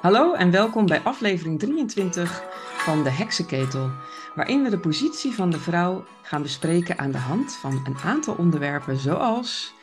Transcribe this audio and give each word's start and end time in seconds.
Hallo 0.00 0.34
en 0.34 0.50
welkom 0.50 0.86
bij 0.86 1.00
aflevering 1.00 1.58
23 1.58 2.42
van 2.76 3.02
De 3.02 3.10
Heksenketel, 3.10 3.90
waarin 4.34 4.62
we 4.62 4.70
de 4.70 4.78
positie 4.78 5.32
van 5.32 5.50
de 5.50 5.58
vrouw 5.58 6.04
gaan 6.22 6.42
bespreken 6.42 6.98
aan 6.98 7.10
de 7.10 7.18
hand 7.18 7.56
van 7.56 7.86
een 7.86 7.96
aantal 7.96 8.34
onderwerpen 8.34 8.96
zoals 8.96 9.74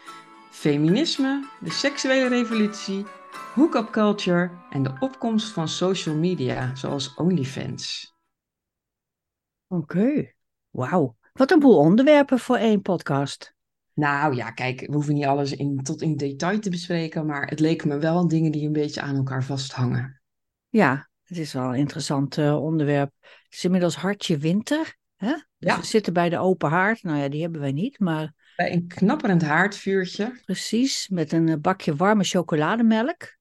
feminisme, 0.49 1.47
de 1.59 1.71
seksuele 1.71 2.27
revolutie, 2.27 3.05
hookup 3.53 3.91
culture 3.91 4.51
en 4.69 4.83
de 4.83 4.95
opkomst 4.99 5.49
van 5.49 5.67
social 5.67 6.15
media 6.15 6.75
zoals 6.75 7.15
OnlyFans. 7.15 8.15
Oké, 9.68 10.34
wauw. 10.70 11.15
Wat 11.34 11.52
een 11.52 11.59
boel 11.59 11.77
onderwerpen 11.77 12.39
voor 12.39 12.57
één 12.57 12.81
podcast. 12.81 13.55
Nou 13.97 14.36
ja, 14.36 14.52
kijk, 14.52 14.79
we 14.79 14.93
hoeven 14.93 15.13
niet 15.13 15.25
alles 15.25 15.51
in, 15.51 15.83
tot 15.83 16.01
in 16.01 16.15
detail 16.15 16.59
te 16.59 16.69
bespreken, 16.69 17.25
maar 17.25 17.47
het 17.47 17.59
leek 17.59 17.86
me 17.86 17.97
wel 17.97 18.27
dingen 18.27 18.51
die 18.51 18.65
een 18.65 18.73
beetje 18.73 19.01
aan 19.01 19.15
elkaar 19.15 19.43
vasthangen. 19.43 20.16
Ja, 20.77 21.09
het 21.23 21.37
is 21.37 21.54
wel 21.54 21.63
een 21.63 21.75
interessant 21.75 22.37
eh, 22.37 22.63
onderwerp. 22.63 23.11
Het 23.21 23.54
is 23.54 23.63
inmiddels 23.63 23.95
hartje 23.95 24.37
winter. 24.37 24.95
Hè? 25.15 25.31
Dus 25.31 25.43
Ja. 25.57 25.79
we 25.79 25.85
zitten 25.85 26.13
bij 26.13 26.29
de 26.29 26.37
open 26.39 26.69
haard. 26.69 27.04
Nou 27.04 27.18
ja, 27.18 27.29
die 27.29 27.41
hebben 27.41 27.61
wij 27.61 27.71
niet, 27.71 27.99
maar 27.99 28.33
Bij 28.55 28.73
een 28.73 28.87
knapperend 28.87 29.41
haardvuurtje. 29.41 30.41
precies 30.45 31.07
met 31.07 31.32
een 31.32 31.49
eh, 31.49 31.55
bakje 31.61 31.95
warme 31.95 32.23
chocolademelk. 32.23 33.35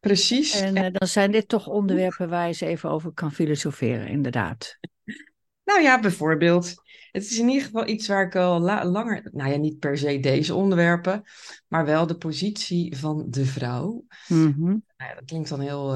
Precies. 0.00 0.60
En 0.60 0.74
eh, 0.76 0.92
dan 0.92 1.08
zijn 1.08 1.30
dit 1.32 1.48
toch 1.48 1.66
onderwerpen 1.66 2.28
waar 2.28 2.42
je 2.42 2.48
eens 2.48 2.60
even 2.60 2.90
over 2.90 3.12
kan 3.12 3.32
filosoferen, 3.32 4.08
inderdaad. 4.08 4.78
Nou 5.64 5.82
ja, 5.82 6.00
bijvoorbeeld. 6.00 6.74
Het 7.12 7.24
is 7.24 7.38
in 7.38 7.48
ieder 7.48 7.64
geval 7.64 7.86
iets 7.88 8.08
waar 8.08 8.26
ik 8.26 8.36
al 8.36 8.60
la- 8.60 8.84
langer, 8.84 9.28
nou 9.32 9.50
ja, 9.50 9.56
niet 9.56 9.78
per 9.78 9.98
se 9.98 10.20
deze 10.20 10.54
onderwerpen, 10.54 11.22
maar 11.68 11.84
wel 11.84 12.06
de 12.06 12.16
positie 12.16 12.96
van 12.96 13.26
de 13.28 13.44
vrouw. 13.44 14.04
Mhm. 14.28 14.62
Nou 14.64 14.82
ja, 14.96 15.14
dat 15.14 15.24
klinkt 15.24 15.48
dan 15.48 15.60
heel 15.60 15.94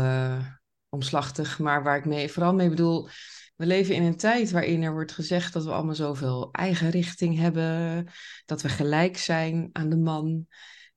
omslachtig, 0.91 1.58
maar 1.58 1.83
waar 1.83 1.96
ik 1.96 2.05
mee, 2.05 2.30
vooral 2.30 2.55
mee 2.55 2.69
bedoel, 2.69 3.08
we 3.56 3.66
leven 3.66 3.94
in 3.94 4.02
een 4.02 4.16
tijd 4.16 4.50
waarin 4.50 4.83
er 4.83 4.92
wordt 4.92 5.12
gezegd 5.12 5.52
dat 5.52 5.64
we 5.64 5.70
allemaal 5.72 5.94
zoveel 5.94 6.48
eigen 6.52 6.91
richting 6.91 7.38
hebben, 7.38 8.06
dat 8.44 8.62
we 8.62 8.69
gelijk 8.69 9.16
zijn 9.16 9.68
aan 9.72 9.88
de 9.88 9.96
man. 9.96 10.46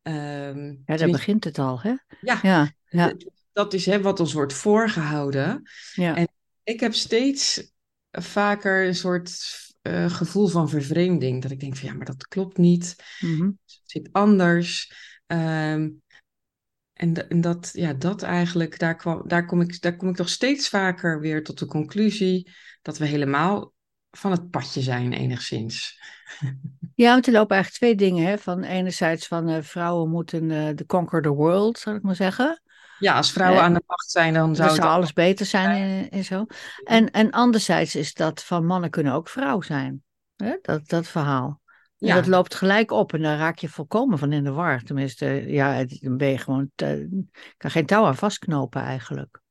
Ehm, 0.01 0.75
Ja, 0.85 0.97
daar 0.97 1.09
begint 1.09 1.43
het 1.43 1.59
al, 1.59 1.81
hè? 1.81 1.93
ja, 2.21 2.39
Ja, 2.41 2.71
ja, 2.89 3.13
dat 3.53 3.73
is 3.73 3.85
hè, 3.85 4.01
wat 4.01 4.19
ons 4.19 4.33
wordt 4.33 4.53
voorgehouden. 4.53 5.61
ja. 5.93 6.15
En 6.15 6.27
ik 6.63 6.79
heb 6.79 6.93
steeds 6.93 7.71
vaker 8.11 8.85
een 8.87 8.95
soort 8.95 9.57
eh, 9.81 10.09
gevoel 10.09 10.47
van 10.47 10.69
vervreemding. 10.69 11.41
Dat 11.41 11.51
ik 11.51 11.59
denk 11.59 11.75
van 11.75 11.89
ja, 11.89 11.95
maar 11.95 12.05
dat 12.05 12.27
klopt 12.27 12.57
niet. 12.57 12.95
Mhm. 13.19 13.45
Het 13.45 13.81
zit 13.85 14.09
anders. 14.11 14.93
Ehm, 15.27 15.89
en, 16.93 17.29
en 17.29 17.41
dat, 17.41 17.69
ja, 17.73 17.93
dat 17.93 18.23
eigenlijk, 18.23 18.79
daar, 18.79 18.95
kwam, 18.95 19.27
daar, 19.27 19.45
kom 19.45 19.61
ik, 19.61 19.81
daar 19.81 19.95
kom 19.95 20.09
ik 20.09 20.15
toch 20.15 20.29
steeds 20.29 20.69
vaker 20.69 21.19
weer 21.19 21.43
tot 21.43 21.59
de 21.59 21.65
conclusie 21.65 22.51
dat 22.81 22.97
we 22.97 23.05
helemaal 23.05 23.73
van 24.11 24.31
het 24.31 24.49
padje 24.49 24.81
zijn, 24.81 25.13
enigszins. 25.13 25.99
Ja, 26.95 27.11
want 27.11 27.27
er 27.27 27.33
lopen 27.33 27.55
eigenlijk 27.55 27.83
twee 27.83 28.09
dingen, 28.09 28.27
hè? 28.27 28.37
Van 28.37 28.63
enerzijds 28.63 29.27
van 29.27 29.49
eh, 29.49 29.61
vrouwen 29.61 30.09
moeten 30.09 30.51
eh 30.51 30.75
de 30.75 30.85
conquer 30.85 31.21
the 31.21 31.29
world, 31.29 31.79
zal 31.79 31.95
ik 31.95 32.01
maar 32.01 32.15
zeggen. 32.15 32.61
Ja, 32.99 33.15
als 33.15 33.31
vrouwen 33.31 33.59
Eh, 33.59 33.65
aan 33.65 33.73
de 33.73 33.83
macht 33.85 34.11
zijn, 34.11 34.33
dan 34.33 34.55
zou 34.55 34.67
Dan 34.67 34.77
zou 34.77 34.89
alles 34.89 35.13
beter 35.13 35.45
zijn 35.45 35.69
en, 35.81 36.09
en 36.09 36.23
zo. 36.23 36.45
En, 36.83 37.11
en 37.11 37.31
anderzijds 37.31 37.95
is 37.95 38.13
dat 38.13 38.43
van 38.43 38.65
mannen 38.65 38.89
kunnen 38.89 39.13
ook 39.13 39.29
vrouw 39.29 39.61
zijn. 39.61 40.03
Hè? 40.35 40.57
Dat, 40.61 40.87
dat 40.87 41.07
verhaal. 41.07 41.61
En 42.03 42.09
Ja. 42.09 42.15
dat 42.15 42.27
loopt 42.27 42.55
gelijk 42.55 42.91
op 42.91 43.13
en 43.13 43.21
daar 43.21 43.37
raak 43.37 43.57
je 43.57 43.69
volkomen 43.69 44.17
van 44.17 44.31
in 44.31 44.43
de 44.43 44.51
war. 44.51 44.81
Tenminste, 44.81 45.25
ja, 45.47 45.83
dan 45.85 46.17
ben 46.17 46.27
je 46.27 46.37
gewoon, 46.37 46.71
te- 46.75 47.23
kan 47.57 47.71
geen 47.71 47.85
touw 47.85 48.05
aan 48.05 48.15
vastknopen 48.15 48.81
eigenlijk. 48.81 49.41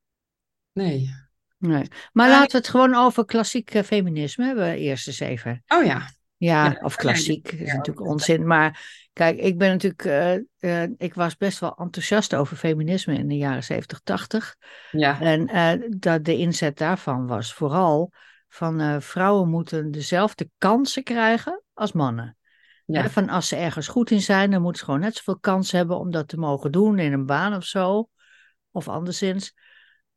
Nee. 0.73 1.11
Nee. 1.59 1.85
Maar 2.13 2.29
Ja, 2.29 2.33
laten 2.33 2.51
we 2.51 2.57
het 2.57 2.69
gewoon 2.69 2.95
over 2.95 3.25
klassiek 3.25 3.71
eh, 3.75 3.83
feminisme 3.83 4.45
hebben 4.47 4.77
eerst 4.77 5.07
eens 5.07 5.21
even. 5.21 5.63
Oh 5.69 5.85
ja. 5.85 6.11
Ja, 6.37 6.65
Ja, 6.65 6.79
of 6.83 6.97
klassiek, 6.97 7.53
is 7.53 7.73
natuurlijk 7.73 8.07
onzin. 8.07 8.47
Maar 8.47 9.01
kijk, 9.13 9.39
ik 9.39 9.59
ben 9.59 9.71
natuurlijk, 9.71 10.05
eh, 10.05 10.83
eh, 10.83 10.91
ik 10.97 11.15
was 11.15 11.37
best 11.37 11.59
wel 11.59 11.77
enthousiast 11.77 12.35
over 12.35 12.57
feminisme 12.57 13.15
in 13.15 13.29
de 13.29 13.37
jaren 13.37 13.65
70, 13.65 14.01
80. 14.03 14.57
Ja. 14.91 15.21
En 15.21 15.47
dat 15.99 16.25
de 16.25 16.37
inzet 16.37 16.79
daarvan 16.79 17.27
was 17.27 17.55
vooral 17.55 18.13
van 18.49 19.03
vrouwen 19.03 19.49
moeten 19.49 19.91
dezelfde 19.91 20.51
kansen 20.59 21.03
krijgen 21.03 21.63
als 21.75 21.93
mannen. 21.93 22.37
Ja. 22.93 23.11
Van 23.11 23.29
als 23.29 23.49
ze 23.49 23.57
ergens 23.57 23.89
goed 23.89 24.11
in 24.11 24.21
zijn, 24.21 24.51
dan 24.51 24.63
moeten 24.63 24.79
ze 24.79 24.85
gewoon 24.85 25.01
net 25.01 25.17
zoveel 25.17 25.39
kans 25.39 25.73
hebben 25.73 25.99
om 25.99 26.11
dat 26.11 26.29
te 26.29 26.37
mogen 26.37 26.73
doen 26.73 26.99
in 26.99 27.13
een 27.13 27.27
baan 27.27 27.55
of 27.55 27.65
zo. 27.65 28.09
Of 28.71 28.89
anderszins. 28.89 29.55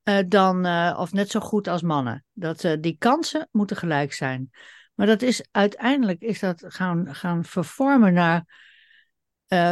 eh, 0.03 0.19
dan, 0.27 0.65
eh, 0.65 0.97
of 0.99 1.13
net 1.13 1.29
zo 1.29 1.39
goed 1.39 1.67
als 1.67 1.81
mannen. 1.81 2.25
Dat, 2.33 2.63
eh, 2.63 2.73
die 2.79 2.95
kansen 2.97 3.47
moeten 3.51 3.77
gelijk 3.77 4.13
zijn. 4.13 4.49
Maar 4.93 5.07
dat 5.07 5.21
is 5.21 5.45
uiteindelijk 5.51 6.21
is 6.21 6.39
dat 6.39 6.63
gaan, 6.67 7.15
gaan 7.15 7.43
vervormen 7.43 8.13
naar 8.13 8.63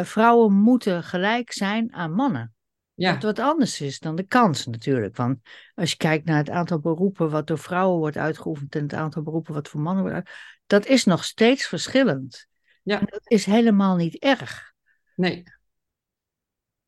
vrouwen 0.04 0.54
moeten 0.54 1.04
gelijk 1.04 1.52
zijn 1.52 1.94
aan 1.94 2.14
mannen. 2.14 2.54
Ja. 2.94 3.14
Wat 3.14 3.24
wat 3.24 3.40
anders 3.40 3.82
is 3.82 4.00
dan 4.00 4.16
de 4.16 4.24
kans 4.24 4.66
natuurlijk. 4.66 5.16
Want 5.16 5.40
als 5.76 5.92
je 5.92 5.98
kijkt 5.98 6.26
naar 6.26 6.38
het 6.38 6.50
aantal 6.50 6.80
beroepen 6.80 7.30
wat 7.30 7.48
door 7.48 7.60
vrouwen 7.60 8.00
wordt 8.00 8.18
uitgeoefend 8.18 8.76
en 8.76 8.82
het 8.82 8.94
aantal 8.94 9.22
beroepen 9.22 9.54
wat 9.54 9.68
voor 9.68 9.82
mannen 9.82 10.02
wordt 10.04 10.16
uitgeoefend, 10.16 10.62
dat 10.68 10.86
is 10.86 11.06
nog 11.06 11.24
steeds 11.24 11.68
verschillend. 11.68 12.48
Ja. 12.84 13.00
En 13.00 13.06
dat 13.10 13.22
is 13.32 13.46
helemaal 13.46 13.96
niet 13.96 14.16
erg. 14.16 14.74
Nee. 15.16 15.44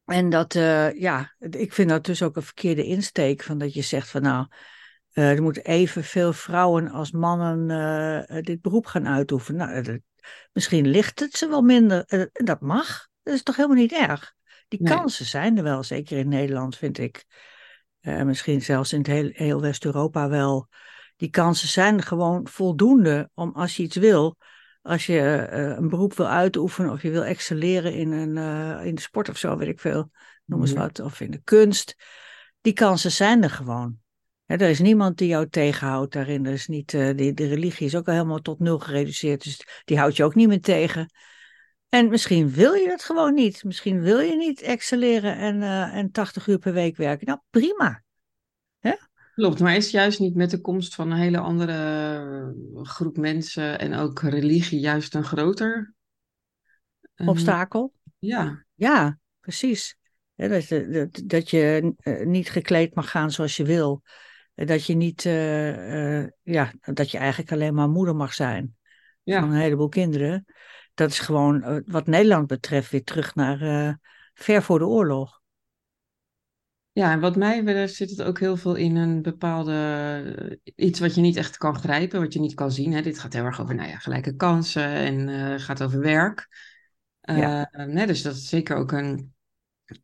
En 0.06 0.29
dat, 0.29 0.56
eh, 0.56 1.00
ja, 1.00 1.35
ik 1.39 1.73
vind 1.73 1.89
dat 1.89 2.06
dus 2.06 2.23
ook 2.23 2.35
een 2.35 2.41
verkeerde 2.44 2.85
insteek 2.85 3.44
van 3.44 3.57
dat 3.57 3.73
je 3.73 3.81
zegt 3.81 4.09
van 4.09 4.22
nou, 4.22 4.47
eh, 5.11 5.29
er 5.31 5.41
moeten 5.41 5.63
evenveel 5.63 6.34
vrouwen 6.34 6.89
als 6.89 7.11
mannen 7.11 7.69
eh, 8.28 8.41
dit 8.44 8.61
beroep 8.61 8.85
gaan 8.85 9.07
uitoefenen. 9.07 9.67
Nou, 9.67 9.81
dat- 9.81 10.00
misschien 10.53 10.88
ligt 10.88 11.19
het 11.19 11.34
ze 11.34 11.47
wel 11.47 11.61
minder. 11.61 12.29
Dat 12.31 12.61
mag. 12.61 13.07
Dat 13.23 13.34
is 13.34 13.44
toch 13.44 13.55
helemaal 13.55 13.78
niet 13.78 13.94
erg. 13.94 14.34
Die 14.67 14.81
Nee. 14.81 14.94
kansen 14.94 15.25
zijn 15.25 15.57
er 15.57 15.63
wel, 15.63 15.84
zeker 15.84 16.17
in 16.17 16.28
Nederland 16.28 16.78
vind 16.78 16.97
ik. 16.97 17.25
Misschien 18.00 18.61
zelfs 18.61 18.94
in 18.94 18.97
het 18.97 19.07
heel, 19.07 19.29
heel 19.34 19.61
West-Europa 19.61 20.29
wel. 20.29 20.67
Die 21.16 21.29
kansen 21.29 21.67
zijn 21.67 22.01
gewoon 22.01 22.47
voldoende 22.47 23.29
om 23.34 23.51
als 23.53 23.75
je 23.78 23.84
iets 23.84 23.95
wil, 23.95 24.38
als 24.85 25.06
je 25.06 25.19
eh, 25.19 25.69
een 25.69 25.90
beroep 25.90 26.13
wil 26.13 26.28
uitoefenen 26.28 26.91
of 26.91 27.01
je 27.01 27.09
wil 27.09 27.23
excelleren 27.23 27.94
in, 27.94 28.12
een, 28.12 28.38
eh, 28.38 28.85
in 28.85 28.96
de 28.96 29.01
sport 29.01 29.29
of 29.29 29.38
zo, 29.38 29.57
weet 29.57 29.68
ik 29.68 29.79
veel, 29.79 30.12
noem 30.46 30.62
eens 30.62 30.73
wat, 30.73 31.00
of 31.00 31.19
in 31.19 31.31
de 31.31 31.41
kunst. 31.44 31.96
Die 32.62 32.73
kansen 32.73 33.12
zijn 33.12 33.44
er 33.44 33.50
gewoon. 33.50 33.97
Er 34.46 34.62
is 34.62 34.79
niemand 34.79 35.18
die 35.18 35.28
jou 35.28 35.50
tegenhoudt 35.50 36.13
daarin. 36.13 36.46
Er 36.46 36.53
is 36.53 36.68
niet, 36.68 36.94
eh, 36.94 37.16
die, 37.16 37.34
de 37.34 37.47
religie 37.47 37.85
is 37.85 37.96
ook 37.96 38.07
al 38.07 38.13
helemaal 38.13 38.41
tot 38.41 38.59
nul 38.59 38.79
gereduceerd, 38.79 39.44
dus 39.44 39.68
die 39.85 39.97
houdt 39.97 40.16
je 40.16 40.23
ook 40.23 40.35
niet 40.35 40.47
meer 40.47 40.62
tegen. 40.62 41.13
En 41.90 42.09
misschien 42.09 42.52
wil 42.52 42.73
je 42.73 42.90
het 42.90 43.03
gewoon 43.03 43.34
niet. 43.34 43.63
Misschien 43.63 44.02
wil 44.02 44.19
je 44.19 44.35
niet 44.35 44.62
excelleren 44.62 45.38
en, 45.38 45.62
en 45.91 46.12
80 46.12 46.47
uur 46.47 46.59
per 46.59 46.73
week 46.73 46.97
werken. 46.97 47.28
Nou, 47.28 47.40
prima. 47.50 48.04
Klopt, 49.35 49.59
maar 49.59 49.75
is 49.75 49.91
juist 49.91 50.19
niet 50.19 50.35
met 50.35 50.50
de 50.50 50.62
komst 50.62 50.96
van 50.96 51.12
een 51.12 51.18
hele 51.18 51.38
andere 51.40 51.73
eh, 52.75 52.84
groep 52.84 53.18
mensen 53.18 53.79
en 53.79 53.94
ook 53.94 54.22
religie 54.22 54.79
juist 54.79 55.16
een 55.16 55.23
groter 55.23 55.94
eh, 57.16 57.28
Obstakel. 57.28 57.94
Ja, 58.19 58.66
Ja, 58.75 59.19
precies. 59.40 59.97
Dat, 60.35 60.68
je- 60.68 60.88
dat, 60.88 61.22
dat 61.25 61.50
je 61.50 61.94
eh, 61.97 62.25
niet 62.25 62.50
gekleed 62.50 62.96
mag 62.96 63.09
gaan 63.09 63.31
zoals 63.31 63.57
je 63.57 63.63
wil. 63.63 64.01
Dat 64.56 64.85
je 64.85 64.96
niet, 64.96 65.22
ja, 66.44 66.72
dat 66.94 67.12
je 67.12 67.17
eigenlijk 67.17 67.52
alleen 67.52 67.73
maar 67.73 67.90
moeder 67.90 68.16
mag 68.16 68.34
zijn 68.34 68.75
van 69.23 69.34
ja, 69.34 69.41
een 69.41 69.52
heleboel 69.53 69.90
kinderen. 69.90 70.46
Dat 70.94 71.09
is 71.09 71.19
gewoon, 71.19 71.84
wat 71.85 72.08
Nederland 72.08 72.47
betreft, 72.47 72.91
weer 72.91 73.03
terug 73.03 73.35
naar 73.35 73.99
ver 74.34 74.64
voor 74.64 74.79
de 74.79 74.85
oorlog. 74.85 75.41
Ja. 76.95 77.11
En 77.11 77.19
wat 77.19 77.35
mij 77.35 77.63
betreft 77.63 77.95
zit 77.95 78.09
het 78.09 78.21
ook 78.21 78.39
heel 78.39 78.57
veel 78.57 78.75
in 78.75 78.95
een 78.95 79.21
bepaalde 79.21 79.73
eh, 80.73 80.75
iets 80.75 80.99
wat 80.99 81.15
je 81.15 81.21
niet 81.21 81.35
echt 81.35 81.57
kan 81.57 81.75
grijpen, 81.79 82.19
wat 82.21 82.33
je 82.33 82.39
niet 82.39 82.53
kan 82.53 82.71
zien. 82.71 82.93
Hè. 82.93 83.01
Dit 83.01 83.19
gaat 83.19 83.33
heel 83.33 83.43
erg 83.43 83.61
over, 83.61 83.75
nou 83.75 83.89
ja, 83.89 83.97
gelijke 83.97 84.35
kansen 84.35 84.83
en 84.87 85.29
eh, 85.29 85.59
gaat 85.59 85.83
over 85.83 85.99
werk. 85.99 86.47
Eh, 87.21 87.37
Ja. 87.37 87.69
nee, 87.87 88.07
dus 88.07 88.21
dat 88.21 88.35
is 88.35 88.49
zeker 88.49 88.75
ook 88.75 88.91
een, 88.91 89.33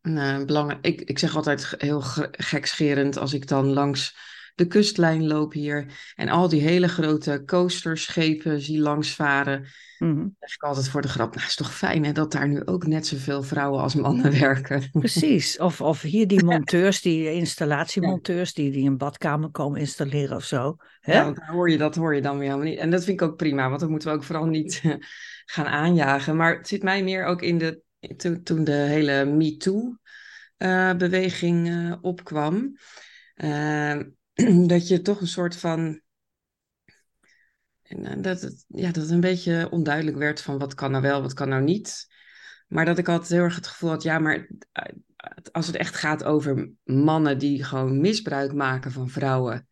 een 0.01 0.45
belangrijk. 0.45 0.85
Ik, 0.85 1.01
ik 1.01 1.19
zeg 1.19 1.35
altijd 1.35 1.73
heel 1.77 2.01
ge- 2.01 2.29
gekscherend 2.31 3.17
als 3.17 3.33
ik 3.33 3.47
dan 3.47 3.65
langs 3.65 4.15
de 4.56 4.68
kustlijn 4.68 5.27
loop 5.27 5.53
hier 5.53 5.86
en 6.15 6.30
al 6.30 6.50
die 6.50 6.62
hele 6.62 6.88
grote 6.88 7.44
coasterschepen 7.45 8.62
zie 8.62 8.80
langsvaren. 8.80 9.65
Mhm. 9.98 10.15
Dan 10.15 10.36
zeg 10.39 10.56
ik 10.56 10.63
altijd 10.63 10.89
voor 10.89 11.01
de 11.01 11.07
grap, 11.07 11.36
nou 11.36 11.48
is 11.48 11.56
toch 11.56 11.74
fijn 11.74 12.06
hè, 12.06 12.12
dat 12.12 12.31
daar 12.31 12.48
nu 12.48 12.65
ook 12.65 12.88
net 12.88 13.07
zoveel 13.07 13.44
vrouwen 13.44 13.81
als 13.81 13.95
mannen 13.95 14.31
werken. 14.39 14.89
Precies. 14.92 15.59
Of, 15.59 15.81
of 15.81 16.01
hier 16.01 16.27
die 16.27 16.44
monteurs, 16.53 17.01
die 17.01 17.33
installatiemonteurs, 17.33 18.53
die, 18.53 18.71
die 18.71 18.89
een 18.89 18.98
badkamer 18.98 19.50
komen 19.50 19.80
installeren 19.80 20.36
of 20.36 20.44
zo. 20.44 20.75
Hè? 21.00 21.13
Ja, 21.13 21.24
want 21.24 21.38
daar 21.38 21.51
hoor 21.51 21.69
je, 21.69 21.77
dat 21.77 21.95
hoor 21.95 22.15
je 22.15 22.21
dan 22.21 22.38
weer 22.38 22.48
helemaal 22.50 22.69
niet. 22.69 22.80
En 22.80 22.92
dat 22.92 23.03
vind 23.03 23.21
ik 23.21 23.27
ook 23.27 23.38
prima, 23.38 23.68
want 23.68 23.80
dat 23.80 23.89
moeten 23.89 24.09
we 24.09 24.15
ook 24.15 24.24
vooral 24.24 24.45
niet 24.45 24.80
eh, 24.83 24.94
gaan 25.45 25.68
aanjagen. 25.68 26.36
Maar 26.36 26.57
het 26.57 26.68
zit 26.68 26.83
mij 26.83 27.03
meer 27.03 27.25
ook 27.25 27.42
in 27.42 27.57
de, 27.57 27.81
toen, 28.18 28.44
toen 28.44 28.63
de 28.63 28.71
hele 28.71 29.25
MeToo 29.25 30.00
MeToo-beweging 30.57 31.68
uh, 31.68 31.95
opkwam. 32.01 32.77
Uh, 33.36 34.00
dat 34.67 34.88
je 34.88 35.01
toch 35.01 35.21
een 35.21 35.27
soort 35.27 35.55
van. 35.55 36.01
Dat 38.17 38.41
het, 38.41 38.65
ja, 38.67 38.91
dat 38.91 39.09
een 39.09 39.19
beetje 39.19 39.67
onduidelijk 39.71 40.17
werd 40.17 40.41
van 40.41 40.57
wat 40.57 40.73
kan 40.73 40.91
nou 40.91 41.03
wel, 41.03 41.21
wat 41.21 41.33
kan 41.33 41.49
nou 41.49 41.63
niet. 41.63 42.07
Maar 42.67 42.85
dat 42.85 42.97
ik 42.97 43.09
altijd 43.09 43.29
heel 43.29 43.43
erg 43.43 43.55
het 43.55 43.67
gevoel 43.67 43.89
had, 43.89 44.03
ja, 44.03 44.19
maar 44.19 44.49
als 45.51 45.67
het 45.67 45.75
echt 45.75 45.95
gaat 45.95 46.23
over 46.23 46.71
mannen 46.83 47.38
die 47.38 47.63
gewoon 47.63 47.99
misbruik 47.99 48.53
maken 48.53 48.91
van 48.91 49.09
vrouwen, 49.09 49.67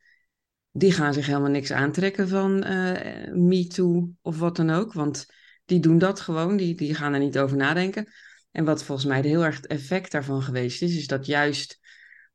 die 0.72 0.92
gaan 0.92 1.14
zich 1.14 1.26
helemaal 1.26 1.50
niks 1.50 1.72
aantrekken 1.72 2.28
van 2.28 2.68
uh, 2.68 3.34
MeToo 3.34 4.12
of 4.22 4.40
wat 4.40 4.56
dan 4.56 4.70
ook. 4.70 4.94
Want 4.94 5.26
die 5.66 5.80
doen 5.80 5.98
dat 5.98 6.20
gewoon, 6.20 6.58
die, 6.58 6.76
die 6.76 6.96
gaan 6.96 7.14
er 7.14 7.20
niet 7.20 7.40
over 7.40 7.58
nadenken. 7.58 8.12
En 8.52 8.66
wat 8.66 8.84
volgens 8.84 9.08
mij 9.08 9.22
heel 9.22 9.46
erg 9.46 9.56
het 9.56 9.68
effect 9.68 10.12
daarvan 10.12 10.42
geweest 10.42 10.82
is, 10.82 10.96
is 10.96 11.08
dat 11.08 11.26
juist 11.26 11.80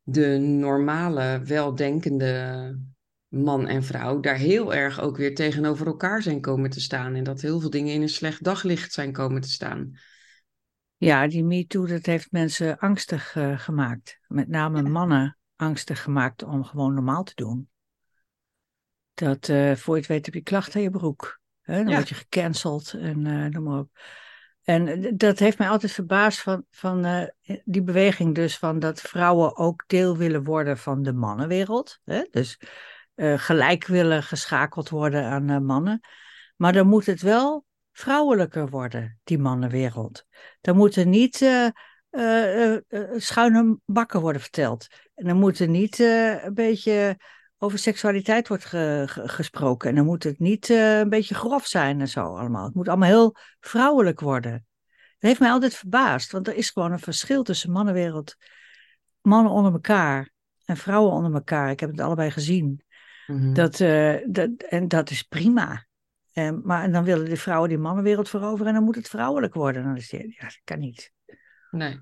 de 0.07 0.37
normale, 0.37 1.41
weldenkende 1.43 2.77
man 3.27 3.67
en 3.67 3.83
vrouw 3.83 4.19
daar 4.19 4.35
heel 4.35 4.73
erg 4.73 5.01
ook 5.01 5.17
weer 5.17 5.35
tegenover 5.35 5.87
elkaar 5.87 6.21
zijn 6.21 6.41
komen 6.41 6.69
te 6.69 6.81
staan. 6.81 7.15
En 7.15 7.23
dat 7.23 7.41
heel 7.41 7.59
veel 7.59 7.69
dingen 7.69 7.93
in 7.93 8.01
een 8.01 8.09
slecht 8.09 8.43
daglicht 8.43 8.93
zijn 8.93 9.11
komen 9.11 9.41
te 9.41 9.49
staan. 9.49 9.99
Ja, 10.97 11.27
die 11.27 11.43
MeToo, 11.43 11.85
dat 11.85 12.05
heeft 12.05 12.31
mensen 12.31 12.77
angstig 12.77 13.35
uh, 13.35 13.59
gemaakt. 13.59 14.19
Met 14.27 14.47
name 14.47 14.81
mannen 14.81 15.37
angstig 15.55 16.01
gemaakt 16.03 16.43
om 16.43 16.63
gewoon 16.63 16.93
normaal 16.93 17.23
te 17.23 17.35
doen. 17.35 17.69
Dat 19.13 19.47
uh, 19.47 19.75
voor 19.75 19.93
je 19.93 19.99
het 19.99 20.09
weet 20.09 20.25
heb 20.25 20.33
je 20.33 20.41
klachten 20.41 20.75
aan 20.75 20.81
je 20.81 20.89
broek. 20.89 21.41
Hè? 21.61 21.77
Dan 21.77 21.87
ja. 21.87 21.95
word 21.95 22.09
je 22.09 22.15
gecanceld 22.15 22.93
en 22.93 23.25
uh, 23.25 23.45
noem 23.45 23.63
maar 23.63 23.79
op. 23.79 23.99
En 24.65 25.13
dat 25.17 25.39
heeft 25.39 25.57
mij 25.57 25.69
altijd 25.69 25.91
verbaasd 25.91 26.41
van, 26.41 26.65
van 26.69 27.05
uh, 27.05 27.23
die 27.63 27.81
beweging 27.81 28.35
dus 28.35 28.57
van 28.57 28.79
dat 28.79 29.01
vrouwen 29.01 29.57
ook 29.57 29.83
deel 29.87 30.17
willen 30.17 30.43
worden 30.43 30.77
van 30.77 31.03
de 31.03 31.13
mannenwereld. 31.13 31.99
Hè? 32.03 32.27
Dus 32.31 32.59
uh, 33.15 33.39
gelijk 33.39 33.85
willen 33.85 34.23
geschakeld 34.23 34.89
worden 34.89 35.23
aan 35.23 35.51
uh, 35.51 35.57
mannen. 35.57 35.99
Maar 36.55 36.73
dan 36.73 36.87
moet 36.87 37.05
het 37.05 37.21
wel 37.21 37.65
vrouwelijker 37.91 38.69
worden, 38.69 39.19
die 39.23 39.39
mannenwereld. 39.39 40.25
Dan 40.61 40.75
moeten 40.75 41.09
niet 41.09 41.35
schuine 43.15 43.79
bakken 43.85 44.21
worden 44.21 44.41
verteld. 44.41 44.87
En 45.15 45.27
dan 45.27 45.37
moeten 45.37 45.71
niet 45.71 45.99
een 45.99 46.53
beetje 46.53 47.17
over 47.65 47.79
seksualiteit 47.79 48.47
wordt 48.47 48.65
ge, 48.65 49.03
ge, 49.05 49.27
gesproken. 49.27 49.89
En 49.89 49.95
dan 49.95 50.05
moet 50.05 50.23
het 50.23 50.39
niet 50.39 50.69
uh, 50.69 50.99
een 50.99 51.09
beetje 51.09 51.35
grof 51.35 51.65
zijn 51.65 51.99
en 51.99 52.07
zo 52.07 52.35
allemaal. 52.35 52.65
Het 52.65 52.73
moet 52.73 52.87
allemaal 52.87 53.09
heel 53.09 53.35
vrouwelijk 53.59 54.19
worden. 54.19 54.51
Dat 54.91 55.29
heeft 55.29 55.39
mij 55.39 55.49
altijd 55.49 55.75
verbaasd, 55.75 56.31
want 56.31 56.47
er 56.47 56.55
is 56.55 56.69
gewoon 56.69 56.91
een 56.91 56.99
verschil 56.99 57.43
tussen 57.43 57.71
mannenwereld, 57.71 58.35
mannen 59.21 59.51
onder 59.51 59.73
elkaar 59.73 60.29
en 60.65 60.77
vrouwen 60.77 61.11
onder 61.11 61.33
elkaar. 61.33 61.69
Ik 61.69 61.79
heb 61.79 61.89
het 61.89 61.99
allebei 61.99 62.31
gezien. 62.31 62.83
Mm-hmm. 63.27 63.53
dat, 63.53 63.79
uh, 63.79 64.15
dat, 64.27 64.49
en 64.69 64.87
dat 64.87 65.09
is 65.09 65.23
prima. 65.23 65.85
En, 66.33 66.61
maar 66.63 66.83
en 66.83 66.91
dan 66.91 67.03
willen 67.03 67.29
de 67.29 67.37
vrouwen 67.37 67.69
die 67.69 67.77
mannenwereld 67.77 68.29
veroveren 68.29 68.67
en 68.67 68.73
dan 68.73 68.83
moet 68.83 68.95
het 68.95 69.09
vrouwelijk 69.09 69.53
worden. 69.53 69.83
Dan 69.83 69.95
is 69.95 70.09
die, 70.09 70.35
ja, 70.39 70.43
dat 70.43 70.61
kan 70.63 70.79
niet. 70.79 71.11
Nee. 71.71 71.99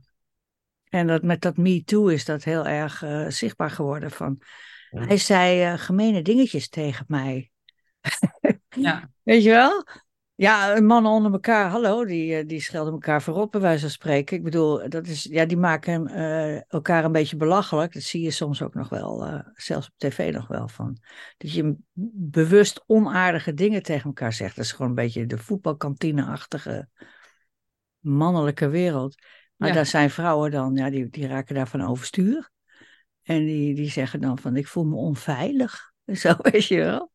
En 0.89 1.07
dat, 1.07 1.23
met 1.23 1.41
dat 1.41 1.57
Me 1.57 1.83
Too 1.83 2.07
is 2.07 2.25
dat 2.25 2.43
heel 2.43 2.67
erg 2.67 3.03
uh, 3.03 3.27
zichtbaar 3.27 3.71
geworden 3.71 4.11
van 4.11 4.41
hij 4.93 5.17
zei 5.17 5.71
uh, 5.71 5.79
gemene 5.79 6.21
dingetjes 6.21 6.69
tegen 6.69 7.05
mij. 7.07 7.51
ja. 8.69 9.09
Weet 9.23 9.43
je 9.43 9.49
wel? 9.49 9.85
Ja, 10.35 10.81
mannen 10.81 11.11
onder 11.11 11.31
elkaar, 11.31 11.69
hallo, 11.69 12.05
die, 12.05 12.41
uh, 12.41 12.47
die 12.47 12.61
schelden 12.61 12.93
elkaar 12.93 13.21
voorop, 13.21 13.51
bij 13.51 13.61
wijze 13.61 13.81
van 13.81 13.89
spreken. 13.89 14.37
Ik 14.37 14.43
bedoel, 14.43 14.89
dat 14.89 15.07
is, 15.07 15.23
ja, 15.23 15.45
die 15.45 15.57
maken 15.57 16.09
uh, 16.09 16.71
elkaar 16.71 17.03
een 17.03 17.11
beetje 17.11 17.37
belachelijk. 17.37 17.93
Dat 17.93 18.03
zie 18.03 18.21
je 18.21 18.31
soms 18.31 18.61
ook 18.61 18.73
nog 18.73 18.89
wel, 18.89 19.43
zelfs 19.53 19.87
op 19.87 19.93
tv 19.97 20.33
nog 20.33 20.47
wel. 20.47 20.67
Van. 20.67 20.97
Dat 21.37 21.53
je 21.53 21.75
bewust 22.13 22.83
onaardige 22.85 23.53
dingen 23.53 23.83
tegen 23.83 24.05
elkaar 24.05 24.33
zegt. 24.33 24.55
Dat 24.55 24.65
is 24.65 24.71
gewoon 24.71 24.87
een 24.87 24.95
beetje 24.95 25.25
de 25.25 25.37
voetbalkantine-achtige 25.37 26.89
mannelijke 27.99 28.67
wereld. 28.67 29.15
Maar 29.55 29.69
ja. 29.69 29.75
daar 29.75 29.85
zijn 29.85 30.09
vrouwen 30.09 30.51
dan, 30.51 30.75
ja, 30.75 30.89
die, 30.89 31.09
die 31.09 31.27
raken 31.27 31.55
daarvan 31.55 31.81
overstuur. 31.81 32.51
En 33.23 33.45
die, 33.45 33.75
die 33.75 33.89
zeggen 33.89 34.21
dan 34.21 34.39
van, 34.39 34.55
ik 34.55 34.67
voel 34.67 34.85
me 34.85 34.95
onveilig. 34.95 35.91
Zo, 36.05 36.35
weet 36.37 36.67
je 36.67 36.77
wel. 36.77 37.11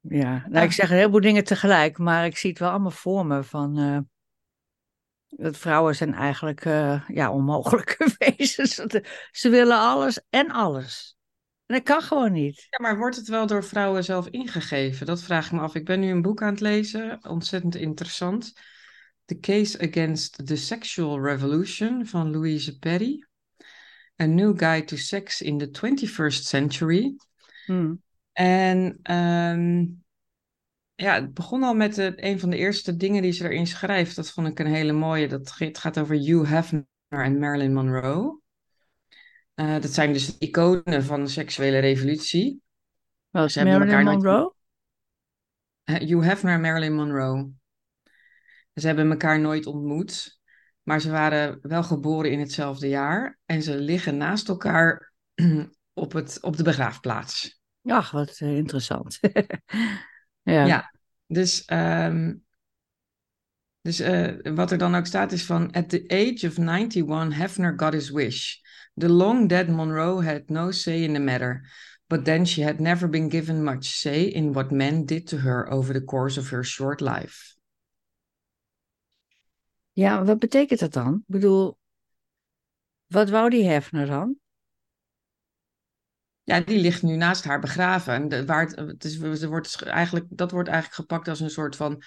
Ja, 0.00 0.46
nou, 0.48 0.64
ik 0.64 0.72
zeg 0.72 0.90
een 0.90 0.96
heleboel 0.96 1.20
dingen 1.20 1.44
tegelijk, 1.44 1.98
maar 1.98 2.26
ik 2.26 2.36
zie 2.36 2.50
het 2.50 2.58
wel 2.58 2.70
allemaal 2.70 2.90
voor 2.90 3.26
me 3.26 3.42
van... 3.42 3.78
Uh, 3.78 3.98
dat 5.36 5.56
vrouwen 5.56 5.96
zijn 5.96 6.14
eigenlijk 6.14 6.64
uh, 6.64 7.08
ja, 7.08 7.32
onmogelijke 7.32 8.14
wezens. 8.18 8.74
Ze 9.30 9.48
willen 9.48 9.78
alles 9.78 10.20
en 10.30 10.50
alles. 10.50 11.16
En 11.66 11.74
dat 11.74 11.84
kan 11.84 12.02
gewoon 12.02 12.32
niet. 12.32 12.66
Ja, 12.70 12.78
maar 12.80 12.98
wordt 12.98 13.16
het 13.16 13.28
wel 13.28 13.46
door 13.46 13.64
vrouwen 13.64 14.04
zelf 14.04 14.28
ingegeven? 14.28 15.06
Dat 15.06 15.22
vraag 15.22 15.46
ik 15.46 15.52
me 15.52 15.60
af. 15.60 15.74
Ik 15.74 15.84
ben 15.84 16.00
nu 16.00 16.10
een 16.10 16.22
boek 16.22 16.42
aan 16.42 16.50
het 16.50 16.60
lezen, 16.60 17.18
ontzettend 17.28 17.74
interessant. 17.74 18.52
The 19.24 19.38
Case 19.38 19.88
Against 19.88 20.46
the 20.46 20.56
Sexual 20.56 21.20
Revolution 21.20 22.06
van 22.06 22.30
Louise 22.30 22.78
Perry. 22.78 23.26
A 24.22 24.24
New 24.24 24.58
Guide 24.58 24.84
to 24.84 24.96
Sex 24.96 25.42
in 25.42 25.58
the 25.58 25.70
21st 25.70 26.42
Century. 26.42 27.16
Hmm. 27.66 28.02
En 28.32 28.98
um, 29.12 30.04
ja, 30.94 31.14
het 31.14 31.34
begon 31.34 31.62
al 31.62 31.74
met 31.74 31.94
de, 31.94 32.12
een 32.16 32.40
van 32.40 32.50
de 32.50 32.56
eerste 32.56 32.96
dingen 32.96 33.22
die 33.22 33.32
ze 33.32 33.44
erin 33.44 33.66
schrijft. 33.66 34.16
Dat 34.16 34.30
vond 34.30 34.46
ik 34.48 34.58
een 34.58 34.66
hele 34.66 34.92
mooie. 34.92 35.28
Dat 35.28 35.58
het 35.58 35.78
gaat 35.78 35.98
over 35.98 36.16
Hugh 36.16 36.50
Hefner 36.50 36.86
en 37.08 37.38
Marilyn 37.38 37.74
Monroe. 37.74 38.40
Uh, 39.54 39.80
dat 39.80 39.90
zijn 39.90 40.12
dus 40.12 40.38
iconen 40.38 41.04
van 41.04 41.24
de 41.24 41.30
seksuele 41.30 41.78
revolutie. 41.78 42.62
Wat 43.30 43.48
is 43.48 43.56
Marilyn 43.56 44.04
Monroe? 44.04 44.54
Nooit... 45.84 46.02
Hugh 46.02 46.24
Hefner 46.24 46.54
en 46.54 46.60
Marilyn 46.60 46.94
Monroe. 46.94 47.50
Ze 48.74 48.86
hebben 48.86 49.10
elkaar 49.10 49.40
nooit 49.40 49.66
ontmoet. 49.66 50.40
Maar 50.84 51.00
ze 51.00 51.10
waren 51.10 51.58
wel 51.62 51.82
geboren 51.82 52.30
in 52.30 52.38
hetzelfde 52.38 52.88
jaar 52.88 53.38
en 53.46 53.62
ze 53.62 53.78
liggen 53.78 54.16
naast 54.16 54.48
elkaar 54.48 55.12
op, 55.92 56.12
het, 56.12 56.38
op 56.40 56.56
de 56.56 56.62
begraafplaats. 56.62 57.60
Ach, 57.84 58.10
wat 58.10 58.40
uh, 58.40 58.56
interessant. 58.56 59.18
ja. 60.42 60.64
ja, 60.64 60.94
dus, 61.26 61.68
um, 61.72 62.44
dus 63.80 64.00
uh, 64.00 64.32
wat 64.54 64.70
er 64.70 64.78
dan 64.78 64.94
ook 64.94 65.06
staat 65.06 65.32
is 65.32 65.44
van... 65.44 65.72
At 65.72 65.88
the 65.88 66.04
age 66.08 66.46
of 66.46 66.58
91, 66.58 67.36
Hefner 67.36 67.72
got 67.76 67.92
his 67.92 68.10
wish. 68.10 68.56
The 68.94 69.08
long 69.08 69.48
dead 69.48 69.68
Monroe 69.68 70.24
had 70.24 70.48
no 70.48 70.70
say 70.70 71.02
in 71.02 71.12
the 71.12 71.20
matter. 71.20 71.68
But 72.08 72.24
then 72.24 72.46
she 72.46 72.62
had 72.62 72.80
never 72.80 73.08
been 73.08 73.30
given 73.30 73.64
much 73.64 73.84
say 73.84 74.24
in 74.24 74.52
what 74.52 74.70
men 74.70 75.04
did 75.04 75.26
to 75.28 75.38
her 75.38 75.72
over 75.72 75.92
the 75.92 76.04
course 76.04 76.36
of 76.36 76.50
her 76.50 76.62
short 76.62 77.00
life. 77.00 77.53
Ja, 79.94 80.24
wat 80.24 80.38
betekent 80.38 80.80
dat 80.80 80.92
dan? 80.92 81.14
Ik 81.14 81.22
bedoel, 81.26 81.78
wat 83.06 83.30
wou 83.30 83.50
die 83.50 83.64
Hefner 83.64 84.06
dan? 84.06 84.36
Ja, 86.42 86.60
die 86.60 86.78
ligt 86.78 87.02
nu 87.02 87.16
naast 87.16 87.44
haar 87.44 87.60
begraven. 87.60 88.14
En 88.14 88.28
de, 88.28 88.44
waar 88.44 88.60
het, 88.60 88.76
het 88.76 89.04
is, 89.04 89.18
het 89.18 89.44
wordt 89.44 89.82
eigenlijk, 89.82 90.26
dat 90.28 90.50
wordt 90.50 90.68
eigenlijk 90.68 91.00
gepakt 91.00 91.28
als 91.28 91.40
een 91.40 91.50
soort 91.50 91.76
van 91.76 92.02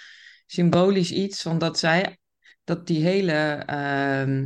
symbolisch 0.46 1.12
iets. 1.12 1.42
Van 1.42 1.58
dat 1.58 1.80
zij, 1.80 2.18
dat 2.64 2.88
die 2.88 3.04
hele. 3.04 3.64
Uh, 3.70 4.46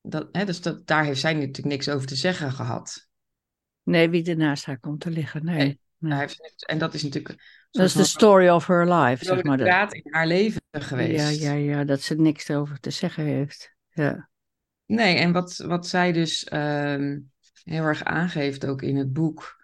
dat, 0.00 0.28
hè, 0.32 0.44
dus 0.44 0.60
dat, 0.60 0.86
daar 0.86 1.04
heeft 1.04 1.20
zij 1.20 1.32
natuurlijk 1.32 1.66
niks 1.66 1.88
over 1.88 2.06
te 2.06 2.16
zeggen 2.16 2.52
gehad. 2.52 3.08
Nee, 3.82 4.10
wie 4.10 4.24
er 4.24 4.36
naast 4.36 4.64
haar 4.64 4.80
komt 4.80 5.00
te 5.00 5.10
liggen. 5.10 5.44
Nee. 5.44 5.56
nee, 5.56 5.80
nee. 5.98 6.18
Heeft, 6.18 6.66
en 6.66 6.78
dat 6.78 6.94
is 6.94 7.02
natuurlijk 7.02 7.59
dat 7.70 7.86
is 7.86 7.92
de 7.92 8.04
story 8.04 8.48
of 8.48 8.66
her 8.66 8.94
life, 8.94 9.24
zeg 9.24 9.42
maar. 9.42 9.58
Dat 9.58 9.94
in 9.94 10.12
haar 10.12 10.26
leven 10.26 10.62
geweest. 10.70 11.40
Ja, 11.40 11.52
ja, 11.52 11.54
ja, 11.76 11.84
dat 11.84 12.00
ze 12.00 12.14
niks 12.14 12.50
over 12.50 12.80
te 12.80 12.90
zeggen 12.90 13.24
heeft. 13.24 13.74
Ja. 13.90 14.28
Nee, 14.86 15.16
en 15.16 15.32
wat, 15.32 15.56
wat 15.56 15.86
zij 15.86 16.12
dus 16.12 16.48
uh, 16.52 17.16
heel 17.64 17.84
erg 17.84 18.04
aangeeft 18.04 18.66
ook 18.66 18.82
in 18.82 18.96
het 18.96 19.12
boek, 19.12 19.62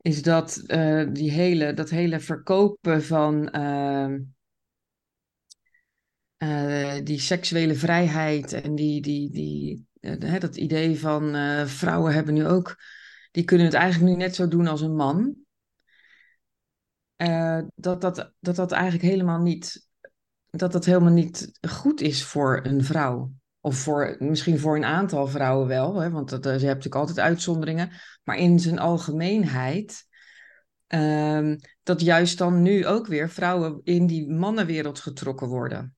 is 0.00 0.22
dat 0.22 0.62
uh, 0.66 1.08
die 1.12 1.30
hele, 1.30 1.74
dat 1.74 1.90
hele 1.90 2.20
verkopen 2.20 3.02
van 3.02 3.56
uh, 3.56 4.14
die 7.04 7.20
seksuele 7.20 7.74
vrijheid 7.74 8.52
en 8.52 8.74
die, 8.74 9.00
die, 9.00 9.30
die, 9.30 9.86
hè, 10.00 10.38
dat 10.38 10.56
idee 10.56 10.98
van 10.98 11.34
vrouwen 11.68 12.14
hebben 12.14 12.34
nu 12.34 12.46
ook, 12.46 12.82
die 13.30 13.44
kunnen 13.44 13.66
het 13.66 13.74
eigenlijk 13.74 14.12
nu 14.12 14.18
net 14.18 14.34
zo 14.34 14.48
doen 14.48 14.66
als 14.66 14.80
een 14.80 14.96
man. 14.96 15.43
Uh, 17.24 17.60
dat, 17.74 18.00
dat, 18.00 18.32
dat 18.40 18.56
dat 18.56 18.72
eigenlijk 18.72 19.04
helemaal 19.04 19.40
niet, 19.40 19.88
dat 20.50 20.72
dat 20.72 20.84
helemaal 20.84 21.12
niet 21.12 21.58
goed 21.68 22.00
is 22.00 22.24
voor 22.24 22.60
een 22.62 22.84
vrouw. 22.84 23.32
Of 23.60 23.76
voor, 23.76 24.16
misschien 24.18 24.58
voor 24.58 24.76
een 24.76 24.84
aantal 24.84 25.26
vrouwen 25.26 25.66
wel, 25.66 26.00
hè, 26.00 26.10
want 26.10 26.28
dat, 26.28 26.44
je 26.44 26.50
hebt 26.50 26.62
natuurlijk 26.62 26.94
altijd 26.94 27.20
uitzonderingen. 27.20 27.90
Maar 28.22 28.36
in 28.36 28.60
zijn 28.60 28.78
algemeenheid, 28.78 30.06
uh, 30.88 31.54
dat 31.82 32.00
juist 32.00 32.38
dan 32.38 32.62
nu 32.62 32.86
ook 32.86 33.06
weer 33.06 33.30
vrouwen 33.30 33.80
in 33.82 34.06
die 34.06 34.30
mannenwereld 34.30 35.00
getrokken 35.00 35.48
worden. 35.48 35.96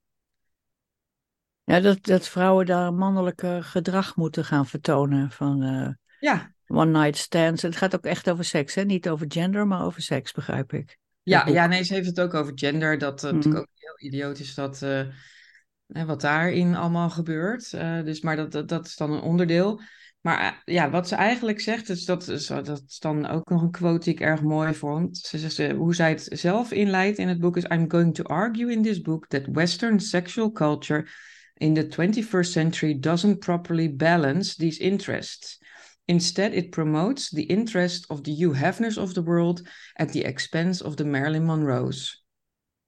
Ja, 1.64 1.80
dat, 1.80 2.04
dat 2.04 2.28
vrouwen 2.28 2.66
daar 2.66 2.94
mannelijke 2.94 3.58
gedrag 3.62 4.16
moeten 4.16 4.44
gaan 4.44 4.66
vertonen. 4.66 5.30
Van 5.30 5.62
eh, 5.62 5.88
Ja, 6.18 6.52
one 6.66 6.98
night 6.98 7.16
stands. 7.16 7.62
Het 7.62 7.76
gaat 7.76 7.94
ook 7.94 8.04
echt 8.04 8.30
over 8.30 8.44
seks, 8.44 8.74
hè? 8.74 8.82
Niet 8.82 9.08
over 9.08 9.26
gender, 9.28 9.66
maar 9.66 9.84
over 9.84 10.02
seks, 10.02 10.32
begrijp 10.32 10.72
ik. 10.72 10.98
Ja, 11.30 11.46
ja, 11.46 11.66
nee, 11.66 11.82
ze 11.82 11.94
heeft 11.94 12.06
het 12.06 12.20
ook 12.20 12.34
over 12.34 12.52
gender. 12.54 12.98
Dat 12.98 13.24
uh, 13.24 13.30
natuurlijk 13.30 13.62
ook 13.62 13.70
heel 13.74 14.08
idioot 14.08 14.38
is 14.38 14.54
dat, 14.54 14.82
eh, 14.82 15.06
wat 15.86 16.20
daarin 16.20 16.74
allemaal 16.74 17.10
gebeurt. 17.10 17.72
Eh, 17.72 18.02
dus, 18.02 18.20
maar 18.20 18.36
dat, 18.36 18.52
dat, 18.52 18.68
dat 18.68 18.86
is 18.86 18.96
dan 18.96 19.12
een 19.12 19.20
onderdeel. 19.20 19.80
Maar 20.20 20.62
ja, 20.64 20.90
wat 20.90 21.08
ze 21.08 21.14
eigenlijk 21.14 21.60
zegt, 21.60 21.88
is 21.88 22.04
dat, 22.04 22.28
is, 22.28 22.46
dat 22.46 22.82
is 22.86 22.98
dan 22.98 23.26
ook 23.26 23.48
nog 23.48 23.62
een 23.62 23.70
quote 23.70 24.04
die 24.04 24.14
ik 24.14 24.20
erg 24.20 24.42
mooi 24.42 24.74
vond. 24.74 25.16
Ze 25.16 25.38
zegt, 25.38 25.72
hoe 25.72 25.94
zij 25.94 26.10
het 26.10 26.28
zelf 26.30 26.72
inleidt 26.72 27.18
in 27.18 27.28
het 27.28 27.40
boek 27.40 27.56
is... 27.56 27.64
I'm 27.64 27.90
going 27.90 28.14
to 28.14 28.24
argue 28.24 28.72
in 28.72 28.82
this 28.82 29.00
book 29.00 29.26
that 29.26 29.46
Western 29.46 30.00
sexual 30.00 30.52
culture 30.52 31.06
in 31.54 31.74
the 31.74 31.86
21st 31.86 32.50
century 32.50 32.98
doesn't 32.98 33.38
properly 33.38 33.94
balance 33.96 34.56
these 34.56 34.80
interests. 34.80 35.58
Instead, 36.08 36.52
it 36.52 36.70
promotes 36.70 37.30
the 37.30 37.46
interest 37.46 38.08
of 38.10 38.20
the 38.22 38.32
Hugh 38.32 38.54
Hefners 38.54 38.96
of 38.96 39.12
the 39.12 39.22
world 39.22 39.68
at 39.94 40.12
the 40.12 40.24
expense 40.24 40.84
of 40.84 40.94
the 40.94 41.04
Marilyn 41.04 41.44
Monroes. 41.44 42.24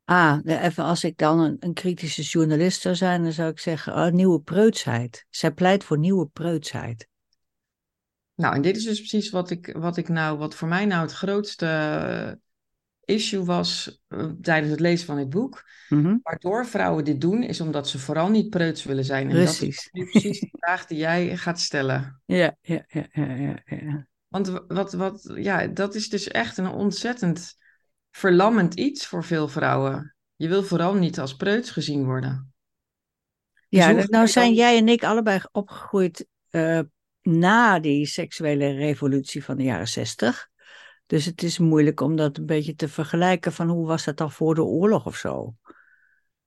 Ah, 0.05 0.39
even 0.45 0.85
als 0.85 1.05
ik 1.05 1.17
dan 1.17 1.41
een, 1.41 1.57
een 1.61 1.75
kritische 1.75 2.23
journalist 2.23 2.81
zou 2.81 2.95
zijn, 2.95 3.23
dan 3.23 3.33
zou 3.33 3.51
ik 3.51 3.59
zeggen, 3.59 3.95
oh, 3.95 4.13
nieuwe 4.13 4.41
preutsheid. 4.41 5.27
Zij 5.31 5.53
pleit 5.53 5.85
voor 5.85 5.99
nieuwe 5.99 6.27
preutsheid. 6.27 7.09
Nou, 8.35 8.55
en 8.55 8.63
dit 8.63 8.77
is 8.77 8.85
dus 8.85 8.99
precies 8.99 9.31
wat 9.31 9.51
ik, 9.51 9.77
wat 9.77 9.97
ik 9.97 10.09
nou, 10.09 10.39
wat 10.39 10.55
voor 10.55 10.69
mij 10.69 10.85
nou 10.85 11.03
het 11.03 11.13
grootste 11.13 12.41
issue 13.09 13.45
was 13.45 14.01
eh, 14.09 14.27
tijdens 14.43 14.71
het 14.71 14.81
lezen 14.81 15.07
van 15.07 15.17
dit 15.17 15.29
boek. 15.31 15.65
Mhm. 15.89 16.17
Waardoor 16.23 16.67
vrouwen 16.67 17.05
dit 17.05 17.21
doen, 17.21 17.43
is 17.43 17.61
omdat 17.61 17.89
ze 17.89 17.99
vooral 17.99 18.29
niet 18.29 18.51
preuts 18.51 18.85
willen 18.85 19.05
zijn. 19.05 19.31
En 19.31 19.35
dat 19.37 19.45
Precies. 19.45 19.77
is 19.77 19.89
nu 19.93 20.05
precies 20.11 20.41
de 20.41 20.49
vraag 20.53 20.87
die 20.87 20.99
jij 20.99 21.37
gaat 21.37 21.61
stellen. 21.61 22.21
Ja, 22.27 22.57
ja, 22.61 22.85
ja, 22.89 23.07
ja, 23.13 23.35
ja, 23.35 23.63
ja. 23.65 24.07
Want 24.29 24.63
wat, 24.69 24.93
wat, 24.93 25.33
ja, 25.35 25.67
dat 25.67 25.95
is 25.95 26.09
dus 26.09 26.29
echt 26.29 26.59
een 26.59 26.69
ontzettend 26.69 27.55
verlammend 28.11 28.75
iets 28.75 29.07
voor 29.07 29.25
veel 29.25 29.49
vrouwen. 29.49 30.17
Je 30.37 30.49
wil 30.49 30.63
vooral 30.63 30.95
niet 30.95 31.21
als 31.21 31.37
preuts 31.37 31.71
gezien 31.71 32.05
worden. 32.05 32.53
Dus 33.69 33.85
Ja, 33.85 33.91
nou 33.93 34.29
zijn 34.29 34.47
dan- 34.47 34.55
jij 34.55 34.77
en 34.79 34.89
ik 34.89 35.05
allebei 35.05 35.41
opgegroeid 35.53 36.27
eh, 36.51 36.81
na 37.23 37.81
die 37.81 38.07
seksuele 38.07 38.71
revolutie 38.73 39.45
van 39.45 39.57
de 39.57 39.63
jaren 39.63 39.89
zestig. 39.89 40.49
Dus 41.09 41.25
het 41.25 41.43
is 41.43 41.59
moeilijk 41.59 42.01
om 42.01 42.17
dat 42.17 42.37
een 42.37 42.47
beetje 42.47 42.75
te 42.75 42.89
vergelijken 42.89 43.53
van 43.53 43.69
hoe 43.69 43.87
was 43.87 44.05
dat 44.05 44.17
dan 44.17 44.33
voor 44.33 44.55
de 44.55 44.63
oorlog 44.63 45.07
of 45.07 45.17
zo. 45.17 45.55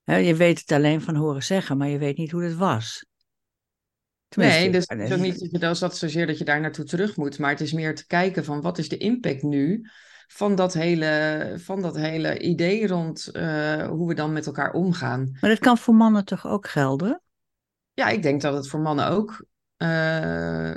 Je 0.03 0.35
weet 0.35 0.59
het 0.59 0.71
alleen 0.71 1.01
van 1.01 1.15
horen 1.15 1.43
zeggen, 1.43 1.77
maar 1.77 1.87
je 1.87 1.97
weet 1.97 2.17
niet 2.17 2.31
hoe 2.31 2.43
het 2.43 2.55
was. 2.55 3.05
Tenminste, 4.27 4.61
Nee, 4.61 4.71
dus 4.71 4.87
het 4.87 4.99
is 4.99 5.11
ook 5.11 5.19
niet 5.19 5.39
dat 5.39 5.51
je 5.51 5.59
dat, 5.59 5.79
dat 5.79 5.97
zozeer 5.97 6.27
dat 6.27 6.37
je 6.37 6.43
daar 6.43 6.61
naartoe 6.61 6.85
terug 6.85 7.17
moet, 7.17 7.39
maar 7.39 7.49
het 7.49 7.61
is 7.61 7.73
meer 7.73 7.95
te 7.95 8.07
kijken 8.07 8.45
van 8.45 8.61
wat 8.61 8.77
is 8.77 8.89
de 8.89 8.97
impact 8.97 9.43
nu 9.43 9.89
van 10.27 10.55
dat 10.55 10.73
hele, 10.73 11.53
van 11.57 11.81
dat 11.81 11.95
hele 11.95 12.39
idee 12.39 12.87
rond 12.87 13.27
eh, 13.27 13.87
hoe 13.87 14.07
we 14.07 14.13
dan 14.13 14.33
met 14.33 14.45
elkaar 14.45 14.73
omgaan. 14.73 15.37
Maar 15.41 15.49
dat 15.49 15.59
kan 15.59 15.77
voor 15.77 15.95
mannen 15.95 16.25
toch 16.25 16.47
ook 16.47 16.67
gelden? 16.67 17.21
Ja, 17.93 18.07
ik 18.07 18.21
denk 18.21 18.41
dat 18.41 18.53
het 18.53 18.67
voor 18.67 18.79
mannen 18.79 19.07
ook 19.07 19.45
eh, 19.77 20.73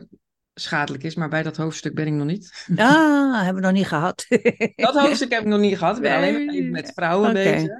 schadelijk 0.54 1.02
is, 1.02 1.14
maar 1.14 1.28
bij 1.28 1.42
dat 1.42 1.56
hoofdstuk 1.56 1.94
ben 1.94 2.06
ik 2.06 2.12
nog 2.12 2.26
niet. 2.26 2.66
Ah, 2.76 3.42
hebben 3.42 3.54
we 3.54 3.68
nog 3.68 3.76
niet 3.76 3.86
gehad. 3.86 4.26
Dat 4.76 4.94
hoofdstuk 4.94 5.32
heb 5.32 5.40
ik 5.40 5.46
nog 5.46 5.60
niet 5.60 5.78
gehad. 5.78 5.96
Ik 5.96 6.02
ben 6.02 6.16
alleen 6.16 6.32
maar 6.32 6.44
Nee. 6.44 6.58
even 6.58 6.70
met 6.70 6.92
vrouwen 6.94 7.32
bezig. 7.32 7.70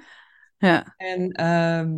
Ja, 0.58 0.94
En 0.96 1.30
ehm, 1.32 1.92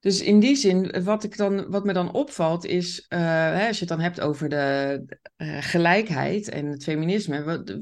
dus 0.00 0.20
in 0.20 0.40
die 0.40 0.56
zin, 0.56 1.04
wat, 1.04 1.24
ik 1.24 1.36
dan, 1.36 1.70
wat 1.70 1.84
me 1.84 1.92
dan 1.92 2.12
opvalt 2.12 2.64
is, 2.64 3.04
eh, 3.08 3.18
hè, 3.20 3.66
als 3.66 3.78
je 3.78 3.84
het 3.84 3.88
dan 3.88 4.00
hebt 4.00 4.20
over 4.20 4.48
de 4.48 5.04
eh, 5.36 5.56
gelijkheid 5.60 6.48
en 6.48 6.66
het 6.66 6.82
feminisme. 6.82 7.42
Wat, 7.42 7.78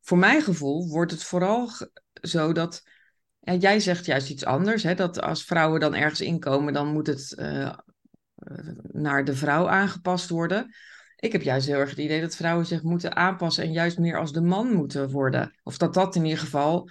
voor 0.00 0.18
mijn 0.18 0.42
gevoel 0.42 0.88
wordt 0.88 1.10
het 1.12 1.24
vooral 1.24 1.70
zo 2.12 2.52
dat, 2.52 2.82
ja, 3.40 3.54
jij 3.54 3.80
zegt 3.80 4.06
juist 4.06 4.30
iets 4.30 4.44
anders, 4.44 4.82
hè, 4.82 4.94
dat 4.94 5.20
als 5.20 5.44
vrouwen 5.44 5.80
dan 5.80 5.94
ergens 5.94 6.20
inkomen, 6.20 6.72
dan 6.72 6.92
moet 6.92 7.06
het 7.06 7.34
eh, 7.34 7.78
naar 8.92 9.24
de 9.24 9.36
vrouw 9.36 9.68
aangepast 9.68 10.28
worden. 10.28 10.74
Ik 11.22 11.32
heb 11.32 11.42
juist 11.42 11.66
heel 11.66 11.78
erg 11.78 11.90
het 11.90 11.98
idee 11.98 12.20
dat 12.20 12.36
vrouwen 12.36 12.66
zich 12.66 12.82
moeten 12.82 13.16
aanpassen 13.16 13.64
en 13.64 13.72
juist 13.72 13.98
meer 13.98 14.18
als 14.18 14.32
de 14.32 14.40
man 14.40 14.72
moeten 14.72 15.10
worden. 15.10 15.52
Of 15.62 15.76
dat 15.76 15.94
dat 15.94 16.16
in 16.16 16.24
ieder 16.24 16.38
geval 16.38 16.88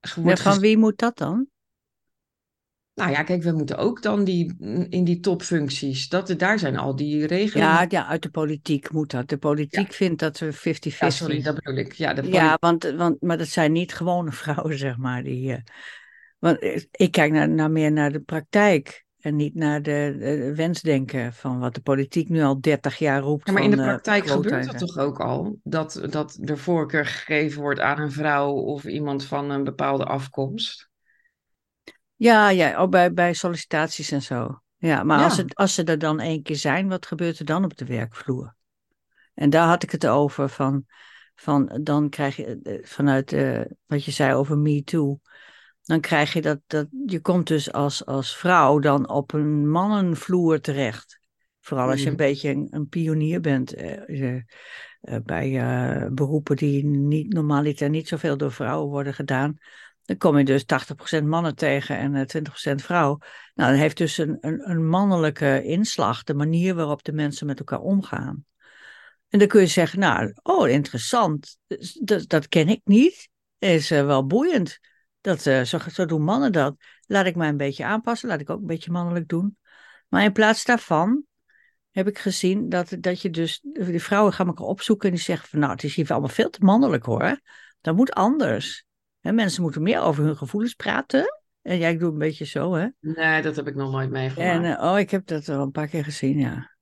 Ja, 0.00 0.22
wordt 0.22 0.42
van 0.42 0.58
wie 0.58 0.76
moet 0.76 0.98
dat 0.98 1.18
dan? 1.18 1.46
nou 2.94 3.10
ja, 3.10 3.22
kijk, 3.22 3.42
we 3.42 3.52
moeten 3.52 3.76
ook 3.76 4.02
dan 4.02 4.24
die, 4.24 4.56
in 4.88 5.04
die 5.04 5.20
topfuncties, 5.20 6.08
dat, 6.08 6.34
daar 6.38 6.58
zijn 6.58 6.76
al 6.76 6.96
die 6.96 7.26
regelingen. 7.26 7.72
Ja, 7.72 7.86
ja, 7.88 8.06
uit 8.06 8.22
de 8.22 8.30
politiek 8.30 8.90
moet 8.90 9.10
dat. 9.10 9.28
De 9.28 9.36
politiek 9.38 9.92
vindt 9.92 10.20
dat 10.20 10.38
we 10.38 10.54
50-50. 10.54 10.58
Ja, 10.98 11.10
sorry, 11.10 11.42
dat 11.42 11.54
bedoel 11.54 11.76
ik. 11.76 11.92
Ja, 11.92 12.14
de 12.14 12.30
Ja, 12.30 12.56
want, 12.60 12.84
want, 12.84 13.20
maar 13.22 13.38
dat 13.38 13.48
zijn 13.48 13.72
niet 13.72 13.94
gewone 13.94 14.32
vrouwen, 14.42 14.78
zeg 14.78 14.96
maar. 14.96 15.22
Die, 15.22 15.52
eh, 15.52 15.58
want 16.38 16.58
eh, 16.58 16.82
ik 16.90 17.10
kijk 17.12 17.32
naar, 17.32 17.48
naar 17.48 17.70
meer 17.70 17.92
naar 17.92 18.12
de 18.12 18.20
praktijk 18.20 19.05
en 19.26 19.36
niet 19.36 19.54
naar 19.54 19.82
de, 19.82 20.16
de 20.18 20.54
wensdenken 20.54 21.32
van 21.32 21.58
wat 21.58 21.74
de 21.74 21.80
politiek 21.80 22.28
nu 22.28 22.42
al 22.42 22.60
30 22.60 22.98
jaar 22.98 23.20
roept. 23.20 23.46
Ja, 23.46 23.52
maar 23.52 23.62
in 23.62 23.70
de 23.70 23.76
eh, 23.76 23.84
praktijk 23.86 24.26
gebeurt 24.26 24.66
dat 24.66 24.78
toch 24.78 24.98
ook 24.98 25.20
al? 25.20 25.58
Dat, 25.62 26.06
dat 26.10 26.38
er 26.44 26.58
voorkeur 26.58 27.06
gegeven 27.06 27.60
wordt 27.60 27.80
aan 27.80 28.00
een 28.00 28.12
vrouw 28.12 28.52
of 28.52 28.84
iemand 28.84 29.24
van 29.24 29.50
een 29.50 29.64
bepaalde 29.64 30.04
afkomst. 30.04 30.88
Ja, 32.14 32.48
ja 32.48 32.76
ook 32.76 32.90
bij, 32.90 33.12
bij 33.12 33.34
sollicitaties 33.34 34.10
en 34.10 34.22
zo. 34.22 34.60
Ja, 34.76 35.02
maar 35.02 35.24
Als, 35.24 35.36
het, 35.36 35.54
als 35.54 35.74
ze 35.74 35.84
er 35.84 35.98
dan 35.98 36.20
één 36.20 36.42
keer 36.42 36.56
zijn, 36.56 36.88
wat 36.88 37.06
gebeurt 37.06 37.38
er 37.38 37.44
dan 37.44 37.64
op 37.64 37.76
de 37.76 37.84
werkvloer? 37.84 38.54
En 39.34 39.50
daar 39.50 39.68
had 39.68 39.82
ik 39.82 39.90
het 39.90 40.06
over 40.06 40.48
van, 40.48 40.84
van 41.34 41.80
dan 41.82 42.08
krijg 42.08 42.36
je 42.36 42.60
eh, 42.62 42.84
vanuit 42.84 43.32
eh, 43.32 43.60
wat 43.86 44.04
je 44.04 44.10
zei 44.10 44.34
over 44.34 44.58
Me 44.58 44.82
Too, 44.84 45.20
dan 45.86 46.00
krijg 46.00 46.32
je 46.32 46.40
dat, 46.42 46.60
dat 46.66 46.86
je 47.06 47.20
komt 47.20 47.46
dus 47.46 47.72
als, 47.72 48.06
als 48.06 48.36
vrouw 48.36 48.78
dan 48.78 49.08
op 49.08 49.32
een 49.32 49.70
mannenvloer 49.70 50.60
terecht. 50.60 51.18
Vooral 51.60 51.90
als 51.90 52.00
je 52.02 52.06
een 52.06 52.12
Mhm. 52.14 52.22
beetje 52.22 52.50
een, 52.50 52.66
een 52.70 52.88
pionier 52.88 53.40
bent 53.40 53.74
eh, 53.74 54.32
eh, 54.34 54.42
eh, 55.00 55.20
bij 55.24 55.60
eh, 55.60 56.06
beroepen 56.12 56.56
die 56.56 56.84
niet 56.84 57.32
normaliter 57.32 57.90
niet 57.90 58.08
zoveel 58.08 58.36
door 58.36 58.52
vrouwen 58.52 58.88
worden 58.90 59.14
gedaan. 59.14 59.58
Dan 60.02 60.16
kom 60.16 60.38
je 60.38 60.44
dus 60.44 60.64
80% 60.64 61.24
mannen 61.26 61.54
tegen 61.54 61.98
en 61.98 62.14
eh, 62.14 62.24
20% 62.26 62.82
vrouw. 62.82 63.18
Nou, 63.54 63.70
dat 63.70 63.80
heeft 63.80 63.96
dus 63.96 64.18
een, 64.18 64.36
een, 64.40 64.70
een 64.70 64.88
mannelijke 64.88 65.62
inslag, 65.64 66.22
de 66.22 66.34
manier 66.34 66.74
waarop 66.74 67.02
de 67.04 67.12
mensen 67.12 67.46
met 67.46 67.58
elkaar 67.58 67.80
omgaan. 67.80 68.44
En 69.28 69.38
dan 69.38 69.48
kun 69.48 69.60
je 69.60 69.66
zeggen, 69.66 69.98
nou, 69.98 70.34
oh, 70.42 70.68
interessant, 70.68 71.58
Dus 71.66 71.92
dat, 71.92 72.28
dat 72.28 72.48
ken 72.48 72.68
ik 72.68 72.80
niet, 72.84 73.28
is 73.58 73.90
eh, 73.90 74.06
wel 74.06 74.26
boeiend. 74.26 74.78
Dat, 75.26 75.46
eh, 75.46 75.62
zo, 75.62 75.78
zo 75.92 76.06
doen 76.06 76.22
mannen 76.22 76.52
dat. 76.52 76.76
Laat 77.06 77.26
ik 77.26 77.36
mij 77.36 77.48
een 77.48 77.56
beetje 77.56 77.84
aanpassen, 77.84 78.28
laat 78.28 78.40
ik 78.40 78.50
ook 78.50 78.60
een 78.60 78.66
beetje 78.66 78.90
mannelijk 78.90 79.28
doen. 79.28 79.58
Maar 80.08 80.22
in 80.22 80.32
plaats 80.32 80.64
daarvan 80.64 81.24
heb 81.90 82.08
ik 82.08 82.18
gezien 82.18 82.68
dat, 82.68 82.96
dat 83.00 83.22
je 83.22 83.30
dus, 83.30 83.60
die 83.62 84.02
vrouwen 84.02 84.32
gaan 84.32 84.46
elkaar 84.46 84.66
opzoeken 84.66 85.08
en 85.08 85.14
die 85.14 85.24
zeggen 85.24 85.48
van, 85.48 85.58
nou, 85.58 85.72
het 85.72 85.84
is 85.84 85.94
hier 85.94 86.10
allemaal 86.10 86.28
veel 86.28 86.50
te 86.50 86.64
mannelijk 86.64 87.04
hoor. 87.04 87.40
Dat 87.80 87.96
moet 87.96 88.12
anders. 88.12 88.84
Hè, 89.20 89.32
mensen 89.32 89.62
moeten 89.62 89.82
meer 89.82 90.00
over 90.00 90.24
hun 90.24 90.36
gevoelens 90.36 90.74
praten. 90.74 91.40
En 91.62 91.78
jij 91.78 91.96
doet 91.96 92.12
een 92.12 92.18
beetje 92.18 92.44
zo, 92.44 92.74
hè? 92.74 92.86
Nee, 93.00 93.42
dat 93.42 93.56
heb 93.56 93.66
ik 93.66 93.74
nog 93.74 93.90
nooit 93.90 94.10
meegemaakt. 94.10 94.64
En 94.64 94.76
eh, 94.76 94.92
oh, 94.92 94.98
ik 94.98 95.10
heb 95.10 95.26
dat 95.26 95.44
wel 95.44 95.62
een 95.62 95.70
paar 95.70 95.88
keer 95.88 96.04
gezien, 96.04 96.38
ja. 96.38 96.76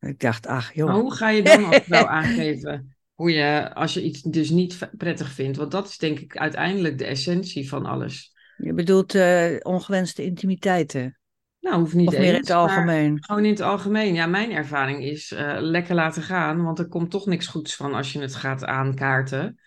Ik 0.00 0.20
dacht, 0.20 0.46
ach, 0.46 0.74
joh. 0.74 0.86
Maar 0.86 0.96
hoe 0.96 1.14
ga 1.14 1.28
je 1.28 1.42
dan 1.42 1.64
als 1.64 1.82
vrouw 1.88 2.06
aangeven 2.06 2.97
hoe 3.18 3.32
je, 3.32 3.74
als 3.74 3.94
je 3.94 4.02
iets 4.02 4.22
dus 4.22 4.50
niet 4.50 4.90
prettig 4.96 5.32
vindt? 5.32 5.56
Want 5.56 5.70
dat 5.70 5.88
is 5.88 5.98
denk 5.98 6.18
ik 6.18 6.36
uiteindelijk 6.36 6.98
de 6.98 7.04
essentie 7.04 7.68
van 7.68 7.86
alles. 7.86 8.32
Je 8.56 8.72
bedoelt 8.72 9.14
eh, 9.14 9.56
ongewenste 9.62 10.24
intimiteiten. 10.24 11.18
Nou, 11.60 11.80
hoeft 11.80 11.94
niet 11.94 12.08
Of 12.08 12.12
meer 12.12 12.22
in 12.22 12.34
eens, 12.34 12.48
het 12.48 12.56
algemeen. 12.56 13.24
Gewoon 13.24 13.44
in 13.44 13.50
het 13.50 13.60
algemeen. 13.60 14.14
Ja, 14.14 14.26
mijn 14.26 14.50
ervaring 14.50 15.04
is 15.04 15.32
eh, 15.32 15.56
lekker 15.60 15.94
laten 15.94 16.22
gaan, 16.22 16.62
want 16.62 16.78
er 16.78 16.88
komt 16.88 17.10
toch 17.10 17.26
niks 17.26 17.46
goeds 17.46 17.76
van 17.76 17.94
als 17.94 18.12
je 18.12 18.20
het 18.20 18.34
gaat 18.34 18.64
aankaarten. 18.64 19.60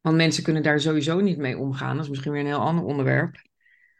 Want 0.00 0.16
mensen 0.16 0.42
kunnen 0.42 0.62
daar 0.62 0.80
sowieso 0.80 1.20
niet 1.20 1.38
mee 1.38 1.58
omgaan. 1.58 1.94
Dat 1.94 2.04
is 2.04 2.10
misschien 2.10 2.32
weer 2.32 2.40
een 2.40 2.46
heel 2.46 2.58
ander 2.58 2.84
onderwerp. 2.84 3.42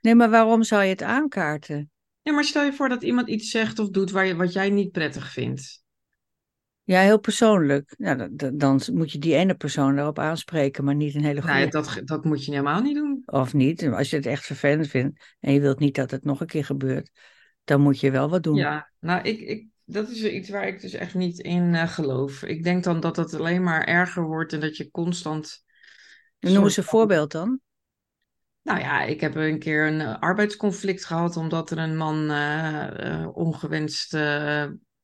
Nee, 0.00 0.14
maar 0.14 0.30
waarom 0.30 0.62
zou 0.62 0.82
je 0.82 0.90
het 0.90 1.02
aankaarten? 1.02 1.90
Ja, 2.22 2.32
maar 2.32 2.44
stel 2.44 2.64
je 2.64 2.72
voor 2.72 2.88
dat 2.88 3.02
iemand 3.02 3.28
iets 3.28 3.50
zegt 3.50 3.78
of 3.78 3.88
doet 3.88 4.10
waar 4.10 4.26
je, 4.26 4.36
wat 4.36 4.52
jij 4.52 4.70
niet 4.70 4.92
prettig 4.92 5.32
vindt. 5.32 5.86
Ja, 6.88 7.00
heel 7.00 7.18
persoonlijk. 7.18 7.94
Dan- 8.52 8.80
moet 8.92 9.12
je 9.12 9.18
die 9.18 9.34
ene 9.34 9.54
persoon 9.54 9.96
daarop 9.96 10.18
aanspreken, 10.18 10.84
maar 10.84 10.94
niet 10.94 11.14
een 11.14 11.24
hele 11.24 11.40
ja, 11.44 11.56
groep. 11.56 11.70
dat, 11.70 12.00
dat 12.04 12.24
moet 12.24 12.44
je 12.44 12.50
helemaal 12.50 12.80
niet 12.80 12.94
doen. 12.94 13.22
Of 13.26 13.54
niet. 13.54 13.86
Als 13.86 14.10
je 14.10 14.16
het 14.16 14.26
echt 14.26 14.44
vervelend 14.44 14.88
vindt 14.88 15.36
en 15.40 15.52
je 15.52 15.60
wilt 15.60 15.78
niet 15.78 15.94
dat 15.94 16.10
het 16.10 16.24
nog 16.24 16.40
een 16.40 16.46
keer 16.46 16.64
gebeurt, 16.64 17.10
dan 17.64 17.80
moet 17.80 18.00
je 18.00 18.10
wel 18.10 18.28
wat 18.28 18.42
doen. 18.42 18.56
Ja, 18.56 18.90
nou, 18.98 19.22
ik, 19.22 19.40
ik, 19.40 19.66
dat 19.84 20.10
is 20.10 20.24
iets 20.24 20.48
waar 20.48 20.66
ik 20.66 20.80
dus 20.80 20.92
echt 20.92 21.14
niet 21.14 21.38
in 21.38 21.74
eh, 21.74 21.88
geloof. 21.88 22.42
Ik 22.42 22.64
denk 22.64 22.84
dan 22.84 23.00
dat 23.00 23.16
het 23.16 23.34
alleen 23.34 23.62
maar 23.62 23.84
erger 23.84 24.22
wordt 24.22 24.52
en 24.52 24.60
dat 24.60 24.76
je 24.76 24.90
constant. 24.90 25.64
Noem 26.38 26.64
eens 26.64 26.76
een 26.76 26.84
voorbeeld 26.84 27.32
dan. 27.32 27.60
Nou 28.62 28.80
ja, 28.80 29.02
ik 29.02 29.20
heb 29.20 29.34
een 29.34 29.58
keer 29.58 29.86
een 29.86 30.00
eh, 30.00 30.18
arbeidsconflict 30.18 31.04
gehad 31.04 31.36
omdat 31.36 31.70
er 31.70 31.78
een 31.78 31.96
man 31.96 32.30
eh, 32.30 33.22
eh, 33.22 33.36
ongewenst 33.36 34.16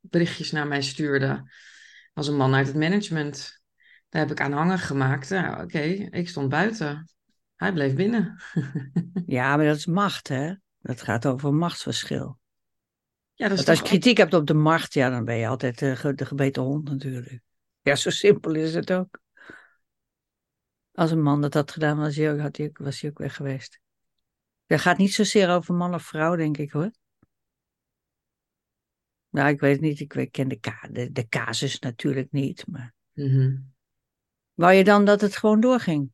berichtjes 0.01 0.51
naar 0.51 0.67
mij 0.67 0.83
stuurde. 0.83 1.53
Was 2.15 2.29
een 2.29 2.37
man 2.37 2.55
uit 2.55 2.67
het 2.67 2.77
management. 2.77 3.63
Daar 4.09 4.23
heb 4.23 4.31
ik 4.31 4.41
aan 4.41 4.53
hangen 4.53 4.79
gemaakt. 4.79 5.31
Nou, 5.31 5.63
oké, 5.63 5.79
ik 6.11 6.29
stond 6.29 6.49
buiten. 6.49 7.09
Hij 7.57 7.73
bleef 7.73 7.95
binnen. 7.95 8.43
Ja, 9.27 9.57
maar 9.57 9.67
dat 9.67 9.77
is 9.77 9.87
macht, 9.87 10.29
hè? 10.29 10.55
Dat 10.81 11.03
gaat 11.03 11.27
over 11.27 11.55
machtsverschil. 11.55 12.39
Ja, 13.35 13.49
dat 13.49 13.59
is 13.59 13.69
als 13.69 13.79
je 13.79 13.85
kritiek 13.85 14.17
hebt 14.17 14.35
op 14.35 14.47
de 14.47 14.55
macht, 14.55 14.95
ja, 14.95 15.11
dan 15.11 15.25
ben 15.25 15.37
je 15.37 15.47
altijd 15.47 15.79
de, 15.79 15.97
ge- 15.97 16.15
de 16.15 16.27
gebeten 16.27 16.63
hond 16.63 16.89
natuurlijk. 16.91 17.41
Ja, 17.81 17.95
zo 17.95 18.11
simpel 18.11 18.55
is 18.55 18.75
het 18.75 18.93
ook. 18.93 19.21
Als 20.93 21.11
een 21.11 21.23
man 21.23 21.41
dat 21.41 21.55
had 21.55 21.71
gedaan, 21.73 21.97
was 21.99 22.17
hij 22.17 22.33
ook, 22.33 22.39
had 22.39 22.57
hij, 22.57 22.71
was 22.73 23.01
hij 23.01 23.11
ook 23.11 23.19
weg 23.19 23.37
geweest. 23.37 23.81
Dat 24.67 24.81
gaat 24.81 24.99
niet 24.99 25.15
zozeer 25.15 25.51
over 25.51 25.75
man 25.75 25.95
of 25.95 26.03
vrouw, 26.03 26.37
denk 26.37 26.57
ik 26.57 26.71
hoor. 26.73 26.91
Nou, 29.35 29.49
ik 29.49 29.61
weet 29.61 29.73
het 29.73 29.81
niet. 29.81 30.01
Ik 30.01 30.29
ken 30.33 30.49
de, 30.49 30.57
ka 30.57 30.89
de, 30.91 31.13
de 31.13 31.29
casus 31.29 31.79
natuurlijk 31.79 32.29
niet. 32.33 32.67
Maar 32.67 32.95
Mhm. 33.13 33.57
wou 34.55 34.73
je 34.73 34.85
dan 34.85 35.05
dat 35.05 35.21
het 35.21 35.37
gewoon 35.37 35.61
doorging? 35.61 36.11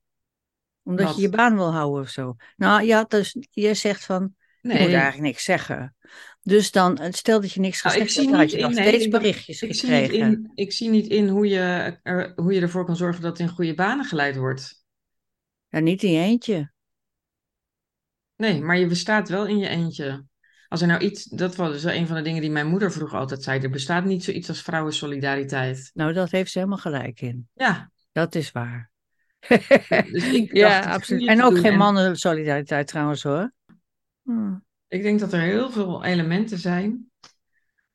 Omdat 0.83 1.07
Wat? 1.07 1.17
je 1.17 1.23
je 1.23 1.29
baan 1.29 1.55
wil 1.55 1.73
houden 1.73 2.03
of 2.03 2.09
zo? 2.09 2.37
Nou 2.57 2.83
ja, 2.83 3.05
dus 3.05 3.37
je 3.51 3.75
zegt 3.75 4.05
van, 4.05 4.35
je 4.61 4.69
moet 4.69 4.79
Nee, 4.79 4.87
eigenlijk 4.87 5.21
niks 5.23 5.45
zeggen. 5.45 5.95
Dus 6.43 6.71
dan, 6.71 6.97
eh, 6.97 7.13
stel 7.13 7.41
dat 7.41 7.53
je 7.53 7.61
niks 7.61 7.83
Nou, 7.83 7.97
ik 7.97 8.03
gezegd 8.03 8.17
hebt, 8.19 8.31
dan 8.31 8.41
had 8.41 8.51
je 8.51 8.61
nog 8.61 8.73
nee, 8.73 8.89
steeds 8.89 9.05
ik- 9.05 9.11
berichtjes 9.11 9.63
ik 9.63 9.75
zie, 9.75 9.89
gekregen. 9.89 10.19
in, 10.19 10.51
ik 10.55 10.73
zie 10.73 10.91
niet 10.91 11.07
in 11.07 11.29
hoe 11.29 11.49
je, 11.49 11.99
er, 12.03 12.33
hoe 12.37 12.53
je 12.53 12.61
ervoor 12.61 12.85
kan 12.85 12.97
zorgen 12.97 13.23
dat 13.23 13.39
het 13.39 13.49
in 13.49 13.55
goede 13.55 13.75
banen 13.75 14.05
geleid 14.05 14.37
wordt. 14.37 14.85
Ja, 15.69 15.79
niet 15.79 16.03
in 16.03 16.13
je 16.13 16.21
eentje. 16.21 16.73
Nee, 18.37 18.61
maar 18.61 18.79
je 18.79 18.87
bestaat 18.87 19.29
wel 19.29 19.47
in 19.47 19.59
je 19.59 19.69
eentje. 19.69 20.25
Als 20.71 20.81
er 20.81 20.87
nou 20.87 21.01
iets, 21.01 21.25
dat 21.25 21.57
was 21.57 21.73
dus 21.73 21.85
een 21.85 22.07
van 22.07 22.17
de 22.17 22.23
dingen 22.23 22.41
die 22.41 22.51
mijn 22.51 22.67
moeder 22.67 22.93
vroeger 22.93 23.19
altijd 23.19 23.43
zei. 23.43 23.61
Er 23.61 23.71
bestaat 23.71 24.05
niet 24.05 24.25
zoiets 24.25 24.49
als 24.49 24.63
vrouwensolidariteit. 24.63 25.91
Nou, 25.95 26.13
dat 26.13 26.31
heeft 26.31 26.51
ze 26.51 26.59
helemaal 26.59 26.79
gelijk 26.79 27.21
in. 27.21 27.49
Ja, 27.55 27.91
Dat 28.13 28.35
is 28.35 28.53
waar. 28.53 28.91
dus 30.13 30.33
ik 30.33 30.55
ja, 30.55 30.81
absoluut. 30.81 31.29
En 31.29 31.43
ook 31.43 31.53
doen. 31.53 31.61
geen 31.61 31.73
En 31.73 31.79
mannensolidariteit 31.79 32.87
trouwens 32.87 33.23
hoor. 33.23 33.53
Hm. 34.23 34.55
Ik 34.89 35.03
denk 35.03 35.21
dat 35.21 35.33
er 35.33 35.41
heel 35.41 35.71
veel 35.71 36.05
elementen 36.05 36.59
zijn 36.59 37.11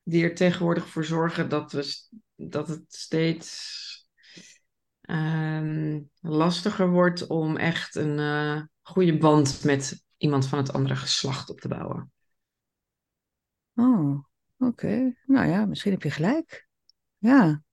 die 0.04 0.24
er 0.24 0.36
tegenwoordig 0.36 0.88
voor 0.88 1.06
zorgen 1.06 1.50
dat, 1.50 1.72
we, 1.72 1.94
dat 2.36 2.68
het 2.68 2.84
steeds 2.88 4.08
ehm, 5.02 6.02
lastiger 6.20 6.90
wordt 6.90 7.28
om 7.28 7.58
echt 7.58 7.96
een 7.96 8.20
eh, 8.20 8.62
goede 8.82 9.18
band 9.18 9.64
met 9.64 10.04
iemand 10.18 10.48
van 10.48 10.58
het 10.58 10.74
andere 10.74 10.96
geslacht 10.96 11.50
op 11.50 11.60
te 11.60 11.68
bouwen. 11.68 12.14
Oh, 13.76 14.24
oké. 14.58 15.16
Nou 15.26 15.48
ja, 15.48 15.66
misschien 15.66 15.92
heb 15.92 16.04
je 16.04 16.12
gelijk. 16.12 16.68
Ja. 17.18 17.64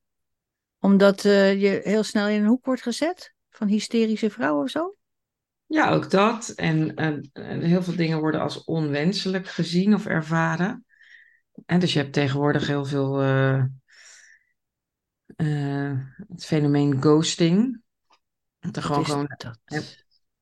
Omdat 0.79 1.25
eh, 1.25 1.61
je 1.61 1.81
heel 1.85 2.03
snel 2.03 2.29
in 2.29 2.41
een 2.41 2.47
hoek 2.47 2.65
wordt 2.65 2.83
gezet? 2.83 3.35
Van 3.51 3.69
hysterische 3.69 4.31
vrouw 4.31 4.63
of 4.63 4.71
zo? 4.71 4.97
Ja, 5.67 5.91
ook 5.91 6.11
dat. 6.11 6.49
En 6.49 6.95
en 6.95 7.31
heel 7.61 7.83
veel 7.83 7.97
dingen 7.97 8.21
worden 8.21 8.41
als 8.41 8.65
onwenselijk 8.65 9.49
gezien 9.49 9.95
of 9.95 10.07
ervaren. 10.07 10.85
En 11.67 11.81
dus 11.81 11.93
je 11.93 11.99
hebt 11.99 12.13
tegenwoordig 12.13 12.67
heel 12.67 12.85
veel 12.85 13.21
eh, 13.21 13.65
eh, 15.37 15.99
het 16.29 16.45
fenomeen 16.45 17.01
ghosting. 17.01 17.83
Dat 18.59 18.77
er 18.77 18.83
gewoon, 18.83 19.05
gewoon. 19.05 19.29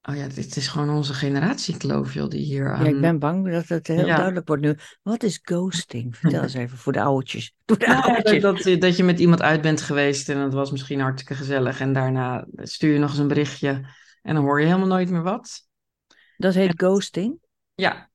Oh 0.09 0.17
ja, 0.17 0.29
dit 0.29 0.57
is 0.57 0.69
gewoon 0.69 0.91
onze 0.91 1.15
generatiekloof, 1.15 2.15
joh, 2.15 2.29
die 2.29 2.41
hier 2.45 2.73
aan... 2.75 2.85
Ja, 2.85 2.91
ik 2.91 3.01
ben 3.01 3.19
bang 3.19 3.51
dat 3.53 3.69
het 3.69 3.87
heel 3.87 4.07
Ja. 4.07 4.17
duidelijk 4.17 4.47
wordt 4.47 4.63
nu. 4.63 4.77
Wat 5.03 5.23
is 5.23 5.39
ghosting? 5.43 6.17
Vertel 6.17 6.43
eens 6.43 6.55
even 6.55 6.79
voor 6.79 6.93
de 6.93 7.03
oudjes. 7.03 7.55
Voor 7.67 7.79
de 7.79 7.87
Nou 7.87 8.07
ja, 8.07 8.15
oudjes. 8.15 8.43
dat, 8.43 8.63
dat, 8.63 8.81
dat 8.81 8.97
je 8.97 9.05
met 9.05 9.19
iemand 9.21 9.43
uit 9.43 9.61
bent 9.61 9.81
geweest 9.81 10.29
en 10.29 10.39
dat 10.39 10.53
was 10.53 10.71
misschien 10.71 11.01
hartstikke 11.01 11.35
gezellig. 11.35 11.81
En 11.81 11.93
daarna 11.93 12.47
stuur 12.55 12.93
je 12.93 12.99
nog 12.99 13.11
eens 13.11 13.19
een 13.19 13.29
berichtje 13.29 13.87
en 14.23 14.35
dan 14.35 14.45
hoor 14.45 14.61
je 14.61 14.67
helemaal 14.67 14.87
nooit 14.87 15.11
meer 15.11 15.23
wat. 15.23 15.69
Dat 16.37 16.55
heet 16.55 16.73
ghosting? 16.77 17.39
Ja, 17.75 18.11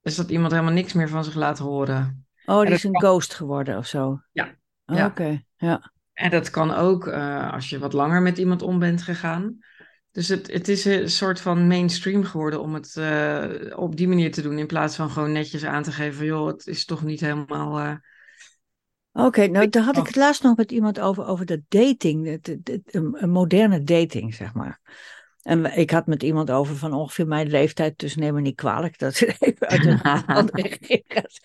dus 0.00 0.16
dat 0.16 0.30
iemand 0.30 0.52
helemaal 0.52 0.72
niks 0.72 0.92
meer 0.92 1.08
van 1.08 1.24
zich 1.24 1.34
laat 1.34 1.58
horen. 1.58 2.26
Oh, 2.44 2.60
die 2.62 2.70
is 2.74 2.84
een 2.84 2.92
kan- 2.92 3.00
ghost 3.10 3.34
geworden 3.34 3.76
of 3.78 3.86
zo? 3.86 4.20
Ja. 4.32 4.54
Oh, 4.86 4.96
Ja. 4.96 5.06
Oké, 5.06 5.42
ja. 5.56 5.92
En 6.12 6.30
dat 6.30 6.50
kan 6.50 6.74
ook 6.74 7.06
eh, 7.06 7.52
als 7.52 7.70
je 7.70 7.78
wat 7.78 7.92
langer 7.92 8.22
met 8.22 8.38
iemand 8.38 8.62
om 8.62 8.78
bent 8.78 9.02
gegaan. 9.02 9.58
Dus 10.12 10.28
het, 10.28 10.52
het 10.52 10.68
is 10.68 10.84
een 10.84 11.10
soort 11.10 11.40
van 11.40 11.66
mainstream 11.66 12.24
geworden 12.24 12.60
om 12.60 12.74
het 12.74 12.96
eh, 12.96 13.44
op 13.76 13.96
die 13.96 14.08
manier 14.08 14.32
te 14.32 14.42
doen. 14.42 14.58
In 14.58 14.66
plaats 14.66 14.96
van 14.96 15.10
gewoon 15.10 15.32
netjes 15.32 15.64
aan 15.64 15.82
te 15.82 15.92
geven, 15.92 16.24
joh, 16.26 16.46
het 16.46 16.66
is 16.66 16.84
toch 16.84 17.02
niet 17.02 17.20
helemaal... 17.20 17.78
eh, 17.78 17.94
Oké, 19.12 19.46
nou 19.46 19.68
daar 19.68 19.82
had 19.82 19.96
ik 19.96 20.06
het 20.06 20.16
laatst 20.16 20.42
nog 20.42 20.56
met 20.56 20.72
iemand 20.72 21.00
over, 21.00 21.26
over 21.26 21.46
de 21.46 21.62
dating, 21.68 22.26
het, 22.26 22.46
het- 22.46 22.68
het- 22.68 22.94
een, 22.94 23.30
moderne 23.30 23.82
dating, 23.82 24.34
zeg 24.34 24.54
maar. 24.54 24.80
En 25.42 25.78
ik 25.78 25.90
had 25.90 26.06
met 26.06 26.22
iemand 26.22 26.50
over 26.50 26.76
van 26.76 26.92
ongeveer 26.92 27.26
mijn 27.26 27.48
leeftijd, 27.48 27.98
dus 27.98 28.16
neem 28.16 28.34
me 28.34 28.40
niet 28.40 28.54
kwalijk 28.56 28.98
dat 28.98 29.18
het 29.18 29.36
even 29.40 29.68
uit 29.68 29.86
een 29.86 30.02
andere 30.36 30.62
richting 30.62 31.02
gaat. 31.08 31.40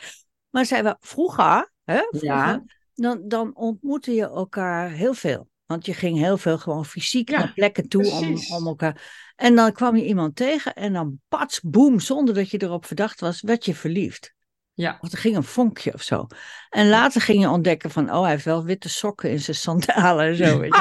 Maar 0.49 0.65
zei 0.65 0.81
we, 0.81 0.95
vroeger, 0.99 1.71
hè, 1.83 1.97
vroeger 2.09 2.27
Ja. 2.27 2.63
dan, 2.93 3.21
dan 3.27 3.55
ontmoette 3.55 4.11
je 4.11 4.23
elkaar 4.29 4.89
heel 4.89 5.13
veel. 5.13 5.47
Want 5.67 5.85
je 5.85 5.93
ging 5.93 6.17
heel 6.17 6.37
veel 6.37 6.57
gewoon 6.57 6.85
fysiek 6.85 7.29
Ja, 7.29 7.37
naar 7.37 7.53
plekken 7.53 7.87
toe 7.87 8.11
om, 8.11 8.19
precies. 8.19 8.51
om 8.51 8.67
elkaar. 8.67 9.25
En 9.35 9.55
dan 9.55 9.71
kwam 9.71 9.95
je 9.95 10.05
iemand 10.05 10.35
tegen 10.35 10.73
en 10.75 10.93
dan 10.93 11.19
pats, 11.27 11.61
boem, 11.61 11.99
zonder 11.99 12.33
dat 12.33 12.49
je 12.49 12.61
erop 12.61 12.85
verdacht 12.85 13.19
was, 13.19 13.41
werd 13.41 13.65
je 13.65 13.75
verliefd. 13.75 14.35
Ja, 14.73 14.97
Want 15.01 15.13
er 15.13 15.19
ging 15.19 15.35
een 15.35 15.43
vonkje 15.43 15.93
of 15.93 16.01
zo. 16.01 16.27
En 16.69 16.89
later 16.89 17.21
ging 17.21 17.41
je 17.41 17.49
ontdekken 17.49 17.91
van, 17.91 18.11
oh, 18.11 18.21
hij 18.21 18.31
heeft 18.31 18.45
wel 18.45 18.63
witte 18.63 18.89
sokken 18.89 19.31
in 19.31 19.39
zijn 19.39 19.57
sandalen 19.57 20.25
en 20.25 20.35
zo, 20.35 20.59
weet 20.59 20.75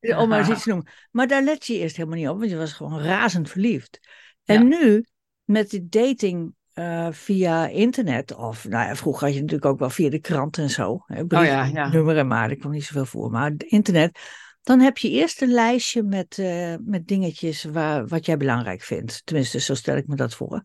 je. 0.00 0.16
Om 0.16 0.28
maar 0.28 0.38
eens 0.38 0.48
iets 0.48 0.62
te 0.62 0.68
noemen. 0.68 0.88
Maar 1.10 1.26
daar 1.28 1.42
let 1.42 1.66
je 1.66 1.78
eerst 1.78 1.96
helemaal 1.96 2.18
niet 2.18 2.28
op, 2.28 2.38
want 2.38 2.50
je 2.50 2.56
was 2.56 2.72
gewoon 2.72 3.00
razend 3.00 3.50
verliefd. 3.50 4.00
En 4.44 4.68
Ja. 4.68 4.78
nu, 4.78 5.04
met 5.44 5.70
de 5.70 5.88
dating 5.88 6.54
eh, 6.74 7.08
via 7.10 7.66
internet, 7.66 8.34
of 8.34 8.68
nou 8.68 8.88
ja, 8.88 8.96
vroeger 8.96 9.26
had 9.26 9.34
je 9.34 9.40
natuurlijk 9.40 9.70
ook 9.70 9.78
wel 9.78 9.90
via 9.90 10.10
de 10.10 10.18
krant 10.18 10.58
en 10.58 10.70
zo. 10.70 11.02
Hè, 11.06 11.26
brief, 11.26 11.40
Oh 11.40 11.46
ja, 11.46 11.64
ja. 11.64 11.88
Nummer 11.88 12.16
en 12.16 12.26
maar, 12.26 12.50
ik 12.50 12.58
kwam 12.58 12.72
niet 12.72 12.84
zoveel 12.84 13.04
voor. 13.04 13.30
Maar 13.30 13.52
internet, 13.56 14.18
dan 14.62 14.80
heb 14.80 14.98
je 14.98 15.10
eerst 15.10 15.42
een 15.42 15.52
lijstje 15.52 16.02
met, 16.02 16.38
eh, 16.38 16.74
met 16.84 17.06
dingetjes 17.06 17.64
waar, 17.64 18.06
wat 18.06 18.26
jij 18.26 18.36
belangrijk 18.36 18.82
vindt. 18.82 19.22
Tenminste, 19.24 19.60
zo 19.60 19.74
stel 19.74 19.96
ik 19.96 20.06
me 20.06 20.16
dat 20.16 20.34
voor. 20.34 20.62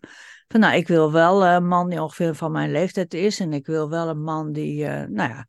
Van 0.47 0.59
nou, 0.59 0.75
ik 0.75 0.87
wil 0.87 1.11
wel 1.11 1.45
een 1.45 1.67
man 1.67 1.89
die 1.89 2.01
ongeveer 2.01 2.35
van 2.35 2.51
mijn 2.51 2.71
leeftijd 2.71 3.13
is. 3.13 3.39
En 3.39 3.53
ik 3.53 3.65
wil 3.65 3.89
wel 3.89 4.07
een 4.07 4.21
man 4.21 4.51
die, 4.51 4.85
eh, 4.85 5.07
nou 5.07 5.29
ja, 5.29 5.47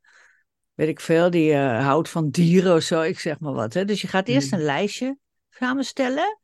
weet 0.75 0.89
ik 0.89 1.01
veel, 1.01 1.31
die 1.31 1.57
houdt 1.57 2.09
van 2.09 2.31
dieren 2.31 2.75
of 2.75 2.83
zo. 2.83 3.03
Ik 3.03 3.19
zeg 3.19 3.39
maar 3.39 3.53
wat. 3.53 3.75
Hè. 3.75 3.85
Dus 3.85 4.01
je 4.01 4.09
gaat 4.09 4.29
eerst 4.29 4.53
Mm. 4.53 4.59
een 4.59 4.65
lijstje 4.65 5.17
samenstellen. 5.51 6.39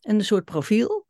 En 0.00 0.14
een 0.14 0.24
soort 0.24 0.44
profiel. 0.44 1.06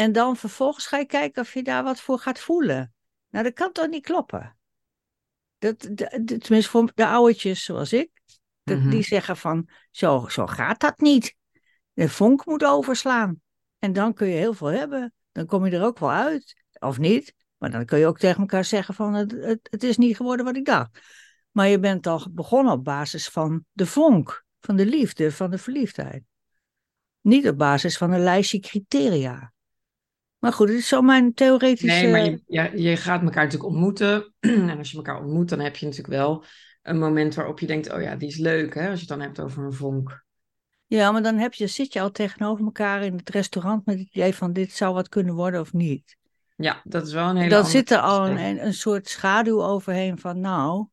En 0.00 0.12
dan 0.12 0.36
vervolgens 0.36 0.86
ga 0.86 0.96
je 0.98 1.06
kijken 1.06 1.42
of 1.42 1.54
je 1.54 1.62
daar 1.62 1.82
wat 1.82 2.00
voor 2.00 2.18
gaat 2.18 2.38
voelen. 2.40 2.94
Nou, 3.28 3.44
dat 3.44 3.52
kan 3.52 3.72
toch 3.72 3.88
niet 3.88 4.04
kloppen? 4.04 4.56
Dat, 5.58 5.80
de- 5.80 6.24
tenminste 6.38 6.70
voor 6.70 6.92
de 6.94 7.06
oudertjes 7.06 7.64
zoals 7.64 7.92
ik. 7.92 8.10
dat- 8.62 8.78
Mhm. 8.78 8.90
Die 8.90 9.02
zeggen 9.02 9.36
van, 9.36 9.68
zo, 9.90 10.28
zo 10.28 10.46
gaat 10.46 10.80
dat 10.80 10.98
niet. 11.00 11.36
De 11.92 12.08
vonk 12.08 12.46
moet 12.46 12.64
overslaan. 12.64 13.40
En 13.78 13.92
dan 13.92 14.14
kun 14.14 14.26
je 14.26 14.34
heel 14.36 14.54
veel 14.54 14.66
hebben. 14.68 15.14
Dan 15.32 15.46
kom 15.46 15.66
je 15.66 15.76
er 15.76 15.84
ook 15.84 15.98
wel 15.98 16.10
uit. 16.10 16.64
Of 16.78 16.98
niet. 16.98 17.34
Maar 17.56 17.70
dan 17.70 17.84
kun 17.84 17.98
je 17.98 18.06
ook 18.06 18.18
tegen 18.18 18.40
elkaar 18.40 18.64
zeggen 18.64 18.94
van, 18.94 19.14
het, 19.14 19.30
het, 19.30 19.60
het 19.70 19.82
is 19.82 19.96
niet 19.96 20.16
geworden 20.16 20.44
wat 20.44 20.56
ik 20.56 20.64
dacht. 20.64 20.98
Maar 21.50 21.68
je 21.68 21.78
bent 21.78 22.06
al 22.06 22.26
begonnen 22.30 22.72
op 22.72 22.84
basis 22.84 23.28
van 23.28 23.64
de 23.72 23.86
vonk. 23.86 24.44
Van 24.60 24.76
de 24.76 24.86
liefde, 24.86 25.32
van 25.32 25.50
de 25.50 25.58
verliefdheid. 25.58 26.22
Niet 27.20 27.48
op 27.48 27.58
basis 27.58 27.96
van 27.96 28.12
een 28.12 28.22
lijstje 28.22 28.58
criteria. 28.60 29.52
Maar 30.40 30.52
goed, 30.52 30.68
het 30.68 30.78
is 30.78 30.88
zo 30.88 31.02
mijn 31.02 31.34
theoretische... 31.34 31.86
Nee, 31.86 32.10
maar 32.10 32.24
je, 32.24 32.42
ja, 32.46 32.70
je 32.74 32.96
gaat 32.96 33.22
elkaar 33.22 33.44
natuurlijk 33.44 33.70
ontmoeten. 33.70 34.34
En 34.70 34.78
als 34.78 34.90
je 34.90 34.96
elkaar 34.96 35.20
ontmoet, 35.20 35.48
dan 35.48 35.60
heb 35.60 35.76
je 35.76 35.86
natuurlijk 35.86 36.14
wel 36.14 36.44
een 36.82 36.98
moment 36.98 37.34
waarop 37.34 37.58
je 37.58 37.66
denkt, 37.66 37.92
oh 37.92 38.02
ja, 38.02 38.16
die 38.16 38.28
is 38.28 38.36
leuk, 38.36 38.74
hè? 38.74 38.90
Als 38.90 39.00
je 39.00 39.06
het 39.06 39.08
dan 39.08 39.20
hebt 39.20 39.40
over 39.40 39.64
een 39.64 39.72
vonk. 39.72 40.24
Ja, 40.86 41.12
maar 41.12 41.22
dan 41.22 41.36
heb 41.36 41.54
je, 41.54 41.66
zit 41.66 41.92
je 41.92 42.00
al 42.00 42.10
tegenover 42.10 42.64
elkaar 42.64 43.02
in 43.02 43.16
het 43.16 43.30
restaurant 43.30 43.86
met 43.86 43.98
het 43.98 44.08
idee 44.08 44.34
van 44.34 44.52
dit 44.52 44.72
zou 44.72 44.94
wat 44.94 45.08
kunnen 45.08 45.34
worden 45.34 45.60
of 45.60 45.72
niet. 45.72 46.16
Ja, 46.56 46.80
dat 46.84 47.06
is 47.06 47.12
wel 47.12 47.28
een 47.28 47.36
hele 47.36 47.48
Dan 47.48 47.66
zit 47.66 47.90
er 47.90 47.98
al 47.98 48.28
een, 48.28 48.64
een 48.66 48.74
soort 48.74 49.08
schaduw 49.08 49.62
overheen 49.62 50.18
van 50.18 50.40
nou, 50.40 50.86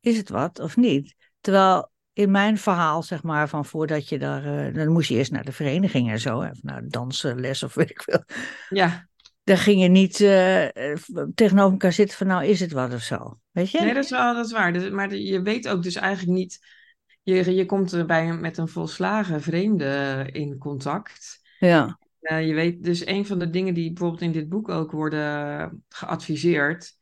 is 0.00 0.16
het 0.16 0.28
wat 0.28 0.58
of 0.58 0.76
niet? 0.76 1.14
Terwijl 1.40 1.91
in 2.12 2.30
mijn 2.30 2.58
verhaal, 2.58 3.02
zeg 3.02 3.22
maar, 3.22 3.48
van 3.48 3.64
voordat 3.64 4.08
je 4.08 4.18
daar, 4.18 4.66
eh, 4.66 4.74
dan 4.74 4.88
moest 4.88 5.08
je 5.08 5.14
eerst 5.14 5.32
naar 5.32 5.44
de 5.44 5.52
vereniging 5.52 6.10
en 6.10 6.20
zo, 6.20 6.38
of 6.38 6.62
naar 6.62 6.88
dansles 6.88 7.62
of 7.62 7.74
weet 7.74 7.90
ik 7.90 8.02
veel. 8.02 8.24
Ja, 8.68 9.08
Dan 9.44 9.56
ging 9.56 9.82
je 9.82 9.88
niet 9.88 10.20
eh, 10.20 10.90
eh, 10.92 10.98
tegenover 11.34 11.72
elkaar 11.72 11.92
zitten 11.92 12.16
van 12.16 12.26
nou, 12.26 12.44
is 12.44 12.60
het 12.60 12.72
wat 12.72 12.94
of 12.94 13.02
zo. 13.02 13.38
Weet 13.50 13.70
je? 13.70 13.80
nee, 13.80 13.94
dat 13.94 14.04
is 14.04 14.10
wel 14.10 14.34
dat 14.34 14.46
is 14.46 14.52
waar. 14.52 14.72
Dus- 14.72 14.90
Maar 14.90 15.14
je 15.14 15.42
weet 15.42 15.68
ook 15.68 15.82
dus 15.82 15.96
eigenlijk 15.96 16.38
niet... 16.38 16.80
Je, 17.22 17.54
je 17.54 17.66
komt 17.66 17.92
er 17.92 18.06
bij, 18.06 18.32
met 18.32 18.58
een 18.58 18.68
volslagen 18.68 19.42
vreemde 19.42 20.28
in 20.32 20.58
contact. 20.58 21.40
Ja. 21.58 21.98
uh, 22.20 22.46
je 22.46 22.54
weet, 22.54 22.84
dus 22.84 23.06
een 23.06 23.26
van 23.26 23.38
de 23.38 23.50
dingen 23.50 23.74
die 23.74 23.92
bijvoorbeeld 23.92 24.22
in 24.22 24.32
dit 24.32 24.48
boek 24.48 24.68
ook 24.68 24.90
worden 24.90 25.84
geadviseerd, 25.88 26.92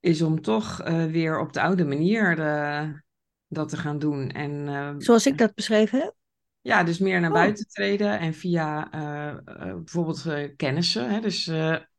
is 0.00 0.22
om 0.22 0.40
toch 0.40 0.86
uh, 0.88 1.04
weer 1.04 1.40
op 1.40 1.52
de 1.52 1.60
oude 1.60 1.84
manier 1.84 2.36
de, 2.36 3.02
dat 3.54 3.68
te 3.68 3.76
gaan 3.76 3.98
doen. 3.98 4.30
En, 4.30 4.50
uh, 4.50 4.94
Zoals 4.98 5.26
ik 5.26 5.38
dat 5.38 5.54
beschreven 5.54 5.98
heb? 5.98 6.14
Ja, 6.60 6.84
dus 6.84 6.98
meer 6.98 7.20
naar 7.20 7.30
oh. 7.30 7.36
buiten 7.36 7.68
treden 7.68 8.18
en 8.18 8.34
via 8.34 8.88
bijvoorbeeld 9.74 10.26
kennissen. 10.56 11.10
Hè, 11.10 11.20
dus 11.20 11.50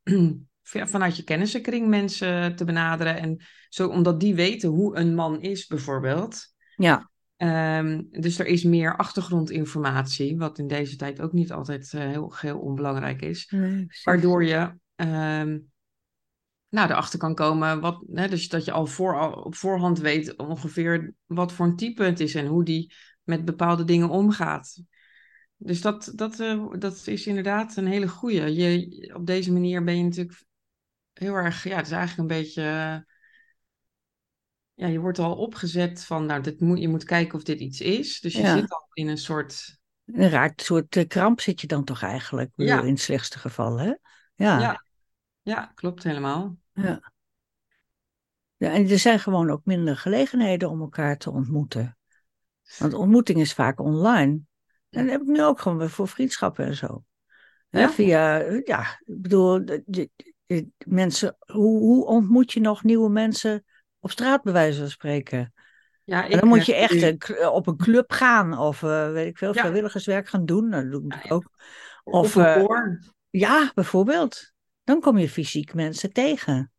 vanuit 0.64 1.18
je 1.18 1.24
kennissenkring 1.24 1.88
mensen 1.88 2.56
te 2.56 2.66
benaderen. 2.66 3.20
En 3.20 3.44
zo, 3.70 3.88
omdat 3.88 4.20
die 4.20 4.36
weten 4.36 4.70
hoe 4.70 4.98
een 4.98 5.16
man 5.16 5.42
is, 5.42 5.68
bijvoorbeeld. 5.68 6.54
Ja. 6.76 7.10
Um, 7.38 8.08
dus 8.12 8.40
er 8.40 8.46
is 8.46 8.64
meer 8.64 8.98
achtergrondinformatie, 8.98 10.38
wat 10.38 10.60
in 10.60 10.68
deze 10.68 10.96
tijd 10.96 11.22
ook 11.22 11.34
niet 11.34 11.52
altijd 11.52 11.94
uh, 11.94 12.02
heel, 12.02 12.34
heel 12.36 12.60
onbelangrijk 12.60 13.22
is. 13.22 13.48
Nee, 13.50 13.88
waardoor 14.04 14.46
je 14.46 14.74
um, 14.96 15.72
nou, 16.76 16.90
erachter 16.90 17.20
kan 17.20 17.36
komen, 17.36 17.80
wat, 17.80 18.04
hè, 18.14 18.28
dus 18.28 18.50
dat 18.50 18.66
je 18.66 18.72
al, 18.72 18.86
voor, 18.86 19.20
al 19.20 19.32
op 19.32 19.56
voorhand 19.56 20.00
weet 20.00 20.38
ongeveer 20.38 21.14
wat 21.26 21.52
voor 21.52 21.66
een 21.66 21.76
type 21.76 22.04
het 22.04 22.20
is 22.20 22.36
en 22.36 22.46
hoe 22.48 22.64
die 22.64 22.94
met 23.24 23.46
bepaalde 23.46 23.84
dingen 23.84 24.10
omgaat. 24.10 24.82
Dus 25.58 25.82
dat, 25.82 26.12
dat, 26.16 26.40
uh, 26.40 26.66
dat 26.80 27.08
is 27.08 27.28
inderdaad 27.28 27.76
een 27.76 27.88
hele 27.88 28.08
goede. 28.08 28.54
Je, 28.54 29.12
op 29.16 29.26
deze 29.26 29.52
manier 29.52 29.84
ben 29.84 29.98
je 29.98 30.04
natuurlijk 30.04 30.44
heel 31.14 31.34
erg, 31.34 31.64
ja, 31.64 31.76
het 31.76 31.86
is 31.86 31.92
eigenlijk 31.92 32.32
een 32.32 32.38
beetje 32.38 32.62
ja, 34.74 34.88
je 34.88 35.00
wordt 35.00 35.20
al 35.20 35.36
opgezet 35.36 36.06
van, 36.06 36.26
nou, 36.26 36.42
dit 36.42 36.60
moet, 36.60 36.80
je 36.80 36.88
moet 36.88 37.04
kijken 37.04 37.36
of 37.36 37.44
dit 37.44 37.60
iets 37.60 37.82
is. 37.82 38.20
Dus 38.20 38.34
je 38.34 38.42
Ja. 38.42 38.58
zit 38.58 38.72
al 38.72 38.88
in 38.94 39.08
een 39.08 39.18
soort, 39.18 39.80
Een 40.06 40.30
raakt 40.30 40.62
soort 40.62 40.96
eh, 40.96 41.08
kramp 41.08 41.42
zit 41.42 41.62
je 41.62 41.68
dan 41.68 41.84
toch 41.84 42.02
eigenlijk, 42.02 42.52
Ja. 42.56 42.82
in 42.82 42.90
het 42.90 43.00
slechtste 43.00 43.40
geval, 43.40 43.80
hè? 43.80 43.94
Ja. 44.36 44.60
ja, 44.60 44.84
ja, 45.42 45.72
klopt 45.76 46.04
helemaal. 46.04 46.58
Ja. 46.76 47.12
Ja, 48.58 48.72
en 48.72 48.90
er 48.90 49.00
zijn 49.00 49.20
gewoon 49.20 49.50
ook 49.50 49.62
minder 49.66 49.98
gelegenheden 49.98 50.70
om 50.70 50.82
elkaar 50.82 51.18
te 51.18 51.32
ontmoeten. 51.32 51.98
Want 52.78 52.94
ontmoeting 52.94 53.40
is 53.40 53.54
vaak 53.54 53.80
online. 53.80 54.40
En 54.90 55.02
dat 55.04 55.10
heb 55.10 55.22
ik 55.22 55.28
nu 55.28 55.44
ook 55.44 55.60
gewoon 55.60 55.78
weer 55.78 55.90
voor 55.90 56.08
vriendschappen 56.08 56.66
en 56.66 56.76
zo. 56.76 57.04
Hè, 57.70 57.80
Ja? 57.82 57.90
via, 57.90 58.38
ja, 58.64 58.82
ik 59.06 59.22
bedoel, 59.22 59.66
de- 59.66 60.10
mensen, 60.86 61.38
hoe, 61.40 61.80
hoe 61.80 62.06
ontmoet 62.06 62.54
je 62.54 62.60
nog 62.60 62.84
nieuwe 62.84 63.10
mensen 63.10 63.64
op 64.00 64.12
straat, 64.12 64.44
bij 64.44 64.54
wijze 64.54 64.80
van 64.80 64.90
spreken? 64.90 65.54
Ja, 66.04 66.26
En 66.26 66.32
ik 66.32 66.40
dan 66.40 66.48
moet 66.50 66.66
je 66.66 66.74
heb 66.74 66.90
echt 66.90 67.02
een 67.02 67.18
k- 67.18 67.50
op 67.52 67.68
een 67.68 67.78
club 67.78 68.12
gaan 68.12 68.58
of 68.58 68.84
eh, 68.84 69.12
weet 69.12 69.28
ik 69.28 69.38
veel, 69.38 69.54
Ja. 69.54 69.60
vrijwilligerswerk 69.60 70.28
gaan 70.28 70.46
doen. 70.46 70.70
Nou, 70.70 70.84
dat 70.84 70.92
doe 70.92 71.04
ik 71.06 71.12
Ja, 71.12 71.16
natuurlijk 71.16 71.46
ook. 71.48 71.52
Of, 72.04 72.36
eh, 72.36 72.56
koor. 72.56 73.00
ja, 73.30 73.72
bijvoorbeeld. 73.74 74.54
Dan 74.86 75.00
kom 75.00 75.18
je 75.18 75.30
fysiek 75.30 75.74
mensen 75.74 76.14
tegen. 76.14 76.70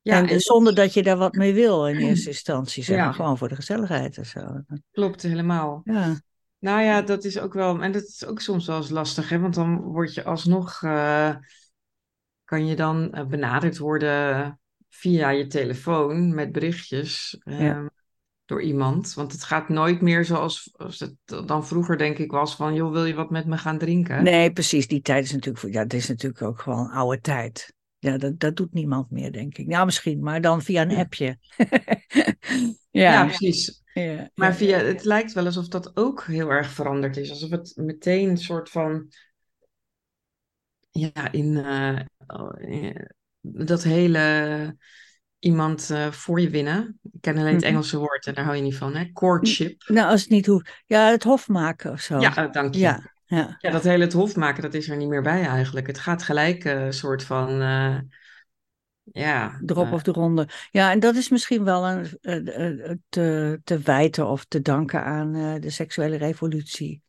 Ja, 0.00 0.16
en 0.18 0.28
en 0.28 0.40
zonder 0.40 0.74
dat 0.74 0.94
je 0.94 1.02
daar 1.02 1.16
wat 1.16 1.34
mee 1.34 1.54
wil 1.54 1.86
in 1.86 1.96
eerste 2.08 2.28
instantie, 2.28 2.84
zeg 2.84 2.96
Ja. 2.96 3.04
maar. 3.04 3.14
Gewoon 3.14 3.38
voor 3.38 3.48
de 3.48 3.54
gezelligheid 3.54 4.16
en 4.16 4.26
zo. 4.26 4.60
klopt 4.90 5.22
helemaal. 5.22 5.80
Ja, 5.84 6.20
Nou 6.58 6.82
ja, 6.82 7.02
dat 7.02 7.24
is 7.24 7.38
ook 7.38 7.52
wel, 7.52 7.82
en 7.82 7.92
dat 7.92 8.02
is 8.02 8.24
ook 8.24 8.40
soms 8.40 8.66
wel 8.66 8.76
eens 8.76 8.90
lastig, 8.90 9.28
hè? 9.28 9.38
Want 9.38 9.54
dan 9.54 9.80
word 9.80 10.14
je 10.14 10.24
alsnog, 10.24 10.82
eh, 10.82 11.36
kan 12.44 12.66
je 12.66 12.76
dan 12.76 13.12
eh, 13.12 13.26
benaderd 13.26 13.78
worden 13.78 14.60
via 14.88 15.30
je 15.30 15.46
telefoon 15.46 16.34
met 16.34 16.52
berichtjes 16.52 17.36
Ja. 17.44 17.58
ehm, 17.58 17.86
door 18.48 18.62
iemand. 18.62 19.14
Want 19.14 19.32
het 19.32 19.44
gaat 19.44 19.68
nooit 19.68 20.00
meer 20.00 20.24
zoals 20.24 20.70
als 20.76 20.98
het 20.98 21.46
dan 21.46 21.66
vroeger 21.66 21.98
denk 21.98 22.18
ik 22.18 22.30
was 22.30 22.56
van, 22.56 22.74
joh, 22.74 22.92
wil 22.92 23.04
je 23.04 23.14
wat 23.14 23.30
met 23.30 23.46
me 23.46 23.58
gaan 23.58 23.78
drinken? 23.78 24.22
nee, 24.22 24.52
precies. 24.52 24.86
Die 24.88 25.00
tijd 25.00 25.24
is 25.24 25.32
natuurlijk, 25.32 25.74
ja, 25.74 25.82
het 25.82 25.94
is 25.94 26.08
natuurlijk 26.08 26.42
ook 26.42 26.60
gewoon 26.60 26.90
oude 26.90 27.20
tijd. 27.20 27.72
Ja, 27.98 28.18
dat, 28.18 28.40
dat 28.40 28.56
doet 28.56 28.72
niemand 28.72 29.10
meer, 29.10 29.32
denk 29.32 29.58
ik. 29.58 29.66
Nou, 29.66 29.84
misschien, 29.84 30.22
maar 30.22 30.40
dan 30.40 30.62
via 30.62 30.82
een 30.82 30.96
appje. 30.96 31.38
Ja, 32.90 33.12
ja, 33.12 33.24
precies. 33.24 33.82
ja, 33.94 34.30
Maar 34.34 34.54
via, 34.54 34.78
het 34.78 35.04
lijkt 35.04 35.32
wel 35.32 35.44
alsof 35.44 35.68
dat 35.68 35.96
ook 35.96 36.24
heel 36.24 36.50
erg 36.50 36.70
veranderd 36.70 37.16
is. 37.16 37.30
Alsof 37.30 37.50
het 37.50 37.72
meteen 37.76 38.28
een 38.28 38.38
soort 38.38 38.70
van. 38.70 39.08
Ja, 40.90 41.32
in. 41.32 41.56
eh, 41.56 42.00
oh, 42.26 42.80
eh, 42.80 43.04
dat 43.40 43.82
hele. 43.82 44.76
Iemand 45.38 45.90
eh, 45.90 46.10
voor 46.10 46.40
je 46.40 46.50
winnen. 46.50 46.98
Ik 47.12 47.20
ken 47.20 47.36
alleen 47.38 47.52
het 47.52 47.60
Mhm. 47.60 47.70
Engelse 47.70 47.98
woord 47.98 48.26
en 48.26 48.34
daar 48.34 48.44
hou 48.44 48.56
je 48.56 48.62
niet 48.62 48.76
van, 48.76 48.94
hè? 48.94 49.12
Courtship. 49.12 49.82
Nou, 49.86 50.10
als 50.10 50.20
het 50.20 50.30
niet 50.30 50.46
hoeft. 50.46 50.82
Ja, 50.86 51.10
het 51.10 51.22
hof 51.22 51.48
maken 51.48 51.92
of 51.92 52.00
zo. 52.00 52.18
Ja, 52.18 52.36
eh, 52.36 52.52
dank 52.52 52.74
je. 52.74 52.80
ja, 52.80 53.12
ja. 53.26 53.56
Ja, 53.58 53.70
dat 53.70 53.82
hele 53.82 54.04
het 54.04 54.12
hof 54.12 54.36
maken, 54.36 54.62
dat 54.62 54.74
is 54.74 54.88
er 54.88 54.96
niet 54.96 55.08
meer 55.08 55.22
bij 55.22 55.44
eigenlijk. 55.44 55.86
Het 55.86 55.98
gaat 55.98 56.22
gelijk 56.22 56.64
een 56.64 56.92
soort 56.92 57.22
van. 57.24 57.60
eh, 57.60 57.98
ja. 59.12 59.60
Drop 59.64 59.86
eh, 59.86 59.92
of 59.92 60.02
de 60.02 60.12
ronde. 60.12 60.48
Ja, 60.70 60.90
en 60.90 61.00
dat 61.00 61.14
is 61.14 61.28
misschien 61.28 61.64
wel 61.64 61.86
een, 61.88 62.06
eh, 62.20 62.90
eh, 62.90 62.96
te, 63.08 63.60
te 63.64 63.78
wijten 63.78 64.26
of 64.26 64.44
te 64.44 64.60
danken 64.62 65.04
aan 65.04 65.34
eh, 65.34 65.54
de 65.60 65.70
seksuele 65.70 66.16
revolutie 66.16 67.02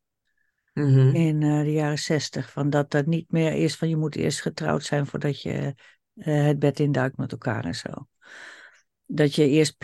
mhm. 0.74 1.16
in 1.16 1.42
eh, 1.44 1.60
de 1.62 1.72
jaren 1.72 2.00
zestig. 2.00 2.52
Van 2.52 2.70
dat 2.70 2.92
dat 2.92 3.06
niet 3.06 3.32
meer 3.32 3.54
is 3.54 3.76
van 3.76 3.90
je 3.90 3.96
moet 3.98 4.16
eerst 4.16 4.42
getrouwd 4.42 4.84
zijn 4.84 5.06
voordat 5.06 5.42
je 5.42 5.76
eh, 6.16 6.44
het 6.46 6.60
bed 6.60 6.80
induikt 6.80 7.18
met 7.18 7.32
elkaar 7.32 7.66
en 7.66 7.76
zo. 7.76 7.90
Dat 9.12 9.36
je 9.36 9.48
eerst 9.48 9.76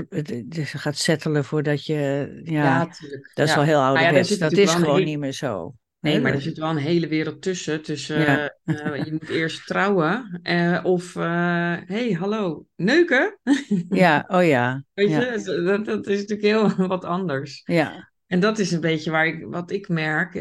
dus 0.45 0.71
gaat 0.71 0.97
settelen 0.97 1.43
voordat 1.45 1.85
je. 1.85 1.95
Ja, 2.43 2.63
Ja, 2.63 2.89
dat 3.33 3.47
is 3.47 3.53
Ja. 3.53 3.55
wel 3.55 3.63
heel 3.65 3.97
ja, 3.97 4.23
zit 4.23 4.39
dat 4.39 4.51
is 4.51 4.73
gewoon 4.73 5.03
niet 5.03 5.19
meer 5.19 5.31
zo. 5.33 5.75
Nee, 5.99 6.21
maar 6.21 6.33
er 6.33 6.41
zit 6.41 6.57
wel 6.57 6.69
een 6.69 6.77
hele 6.77 7.07
wereld 7.07 7.41
tussen. 7.41 7.81
tussen 7.81 8.51
eh, 8.65 9.05
je 9.05 9.11
moet 9.11 9.29
eerst 9.29 9.67
trouwen 9.67 10.39
eh, 10.43 10.79
of 10.83 11.15
eh 11.15 11.75
hey, 11.85 12.11
hallo, 12.11 12.65
neuken. 12.75 13.39
Ja, 13.89 14.25
oh 14.27 14.45
ja. 14.45 14.83
Weet 14.93 15.09
je, 15.09 15.61
dat, 15.65 15.85
dat 15.85 16.07
is 16.07 16.19
natuurlijk 16.25 16.77
heel 16.77 16.88
wat 16.95 17.05
anders. 17.05 17.61
Ja. 17.63 18.11
En 18.27 18.39
dat 18.39 18.59
is 18.59 18.71
een 18.71 18.81
beetje 18.81 19.11
waar 19.11 19.27
ik, 19.27 19.45
wat 19.45 19.71
ik 19.71 19.88
merk. 19.88 20.33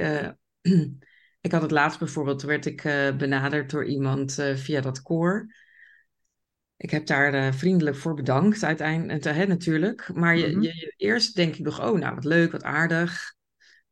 ik 1.41 1.53
had 1.53 1.63
het 1.63 1.71
laatst 1.71 1.99
bijvoorbeeld, 1.99 2.39
toen 2.39 2.49
werd 2.49 2.67
ik 2.67 2.83
benaderd 3.19 3.71
door 3.71 3.85
iemand 3.85 4.43
via 4.55 4.81
dat 4.81 5.03
koor. 5.03 5.47
Ik 6.77 6.91
heb 6.91 7.07
daar 7.07 7.35
eh, 7.35 7.53
vriendelijk 7.53 7.97
voor 7.97 8.15
bedankt, 8.15 8.65
uiteindelijk, 8.65 9.25
hè, 9.25 9.47
natuurlijk. 9.47 10.15
Maar 10.15 10.37
je, 10.37 10.47
Mhm. 10.49 10.61
je, 10.63 10.69
je- 10.77 10.95
eerst 10.97 11.35
denk 11.37 11.55
ik 11.55 11.61
nog, 11.65 11.81
oh, 11.81 11.99
nou, 11.99 12.15
wat 12.15 12.25
leuk, 12.25 12.53
wat 12.53 12.63
aardig. 12.63 13.35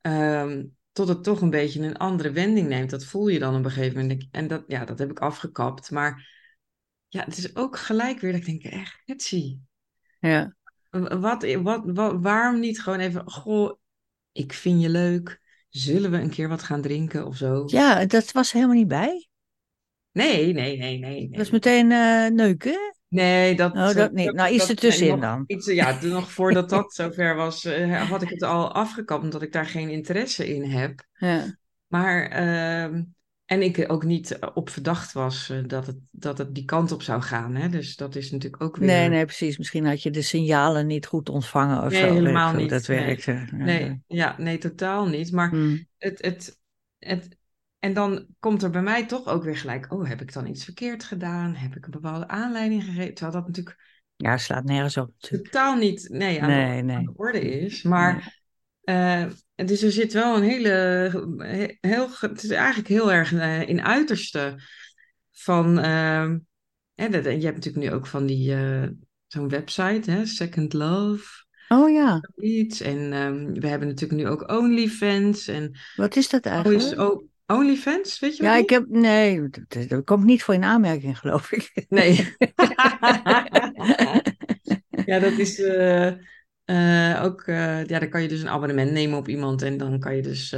Ehm, 0.01 0.65
tot 0.93 1.09
het 1.09 1.25
toch 1.25 1.41
een 1.41 1.51
beetje 1.51 1.81
een 1.83 1.97
andere 1.97 2.31
wending 2.31 2.69
neemt. 2.69 2.91
Dat 2.91 3.05
voel 3.05 3.29
je 3.29 3.39
dan 3.39 3.57
op 3.57 3.65
een 3.65 3.71
gegeven 3.71 4.01
moment. 4.01 4.29
En 4.31 4.49
dat, 4.49 4.65
ja, 4.67 4.85
dat 4.85 4.99
heb 4.99 5.11
ik 5.11 5.19
afgekapt. 5.21 5.91
Maar 5.91 6.29
ja, 7.09 7.25
het 7.25 7.37
is 7.37 7.57
ook 7.57 7.79
gelijk 7.79 8.21
weer 8.21 8.33
dat 8.33 8.41
ik 8.47 8.47
denk, 8.47 8.75
echt, 8.75 9.03
Hetsie. 9.05 9.63
ja. 10.19 10.55
Wat, 10.91 11.45
wat, 11.63 11.83
wat, 11.85 12.21
waarom 12.21 12.61
niet 12.61 12.83
gewoon 12.83 12.99
even, 12.99 13.31
goh, 13.31 13.79
ik 14.33 14.53
vind 14.53 14.83
je 14.83 14.89
leuk. 14.89 15.41
Zullen 15.69 16.11
we 16.11 16.17
een 16.19 16.31
keer 16.31 16.49
wat 16.49 16.63
gaan 16.63 16.81
drinken 16.83 17.27
of 17.27 17.37
zo? 17.37 17.63
Ja, 17.67 18.07
dat 18.07 18.33
was 18.33 18.53
helemaal 18.53 18.77
niet 18.77 18.89
bij. 18.89 19.29
Nee, 20.13 20.53
nee, 20.53 20.79
nee, 20.79 20.99
nee. 20.99 21.29
Dat 21.31 21.41
is 21.41 21.51
meteen 21.51 21.93
eh, 21.93 22.27
neuken. 22.31 22.95
Nee, 23.09 23.55
dat, 23.57 23.73
Oh, 23.73 23.95
dat 23.95 24.13
niet. 24.13 24.33
Nou, 24.33 24.51
iets 24.51 24.59
dat- 24.59 24.69
ertussenin 24.71 25.21
dan. 25.21 25.45
Iets, 25.47 25.67
ja, 25.67 25.99
nog 26.03 26.33
voordat 26.33 26.71
dat 26.71 26.93
zover 26.95 27.35
was, 27.35 27.65
eh, 27.65 28.11
had 28.11 28.23
ik 28.23 28.29
het 28.29 28.43
al 28.43 28.73
afgekapt, 28.73 29.23
omdat 29.23 29.43
ik 29.43 29.53
daar 29.53 29.67
geen 29.67 29.89
interesse 29.91 30.55
in 30.55 30.65
heb. 30.65 31.07
Ja. 31.13 31.59
Maar, 31.87 32.27
ehm, 32.27 33.03
en 33.45 33.63
ik 33.63 33.85
ook 33.93 34.05
niet 34.05 34.39
op 34.55 34.71
verdacht 34.71 35.13
was 35.13 35.51
eh, 35.51 35.59
dat, 35.67 35.87
het, 35.87 35.97
dat 36.11 36.39
het 36.39 36.55
die 36.55 36.65
kant 36.65 36.93
op 36.93 37.03
zou 37.03 37.23
gaan. 37.23 37.55
Hè? 37.55 37.69
Dus 37.69 37.97
dat 37.97 38.15
is 38.17 38.31
natuurlijk 38.31 38.63
ook 38.63 38.77
weer... 38.77 38.87
Nee, 38.89 39.09
nee, 39.09 39.25
precies. 39.25 39.59
Misschien 39.59 39.87
had 39.87 40.03
je 40.03 40.11
de 40.11 40.23
signalen 40.23 40.87
niet 40.87 41.07
goed 41.07 41.29
ontvangen 41.29 41.83
of 41.85 41.91
Nee, 41.93 42.01
zo. 42.01 42.13
Helemaal 42.13 42.55
niet. 42.55 42.71
Dat 42.71 42.89
Nee. 42.89 42.99
werkte. 43.05 43.33
Ja, 43.33 43.47
Nee, 43.57 44.03
ja, 44.07 44.35
nee, 44.39 44.59
totaal 44.59 45.07
niet. 45.07 45.33
Maar 45.33 45.49
Hm. 45.51 45.77
het, 45.99 46.23
het, 46.23 46.61
het, 46.99 47.37
en 47.83 47.93
dan 47.93 48.27
komt 48.39 48.63
er 48.63 48.71
bij 48.71 48.83
mij 48.83 49.07
toch 49.07 49.27
ook 49.27 49.45
weer 49.45 49.57
gelijk, 49.57 49.93
oh, 49.93 50.09
heb 50.09 50.21
ik 50.21 50.33
dan 50.33 50.47
iets 50.47 50.65
verkeerd 50.65 51.05
gedaan? 51.05 51.55
Heb 51.55 51.77
ik 51.77 51.85
een 51.85 51.91
bepaalde 51.91 52.29
aanleiding 52.29 52.85
gegeven? 52.85 53.15
Terwijl 53.15 53.37
dat 53.39 53.47
natuurlijk 53.47 53.77
Ja, 54.17 54.37
slaat 54.37 54.65
nergens 54.65 54.97
op 54.97 55.11
natuurlijk. 55.21 55.51
totaal 55.51 55.77
niet 55.77 56.09
nee, 56.09 56.43
aan, 56.43 56.49
Nee, 56.49 56.77
de, 56.77 56.83
nee. 56.83 56.97
aan 56.97 57.05
de 57.05 57.13
orde 57.17 57.41
is. 57.41 57.83
Maar 57.83 58.41
eh, 58.83 59.27
dus 59.55 59.83
er 59.83 59.93
zit 59.93 60.13
wel 60.13 60.37
een 60.37 60.43
hele, 60.43 60.69
he- 61.39 61.77
heel, 61.81 62.09
het 62.21 62.43
is 62.43 62.51
eigenlijk 62.51 62.89
heel 62.89 63.13
erg 63.13 63.33
eh, 63.33 63.69
in 63.69 63.83
uiterste 63.83 64.61
van, 65.33 65.77
hè, 66.95 67.09
dat- 67.09 67.25
en 67.27 67.39
je 67.41 67.45
hebt 67.45 67.57
natuurlijk 67.57 67.85
nu 67.85 67.93
ook 67.93 68.07
van 68.07 68.27
die, 68.27 68.55
eh, 68.55 68.89
zo'n 69.27 69.49
website, 69.49 70.11
hè, 70.11 70.27
Second 70.27 70.73
Love. 70.73 71.25
Oh 71.69 71.91
ja, 71.91 72.21
Iets. 72.37 72.81
En 72.81 73.13
ehm, 73.13 73.53
we 73.53 73.67
hebben 73.67 73.89
natuurlijk 73.89 74.21
nu 74.21 74.29
ook 74.29 74.51
OnlyFans. 74.51 75.49
En 75.49 75.79
wat 75.97 76.17
is 76.17 76.29
dat 76.29 76.47
oh, 76.47 76.53
eigenlijk? 76.53 76.83
is 76.83 76.97
o- 76.97 77.25
OnlyFans, 77.55 78.19
weet 78.21 78.37
je 78.37 78.43
Ja, 78.43 78.57
ik 78.57 78.71
heb. 78.71 78.85
Nee, 78.89 79.49
dat, 79.69 79.89
dat 79.89 80.05
komt 80.05 80.25
niet 80.25 80.43
voor 80.43 80.55
in 80.55 80.65
aanmerking, 80.65 81.19
geloof 81.19 81.53
ik. 81.53 81.85
Nee. 81.89 82.35
ja, 85.07 85.19
dat 85.19 85.33
is 85.39 85.61
eh, 85.61 86.07
eh, 86.65 87.25
ook. 87.25 87.43
eh, 87.43 87.85
ja, 87.87 87.99
dan 87.99 88.09
kan 88.09 88.23
je 88.23 88.29
dus 88.29 88.41
een 88.43 88.49
abonnement 88.49 88.91
nemen 88.93 89.19
op 89.19 89.29
iemand 89.29 89.63
en 89.63 89.77
dan 89.77 89.99
kan 89.99 90.17
je 90.17 90.23
dus. 90.23 90.57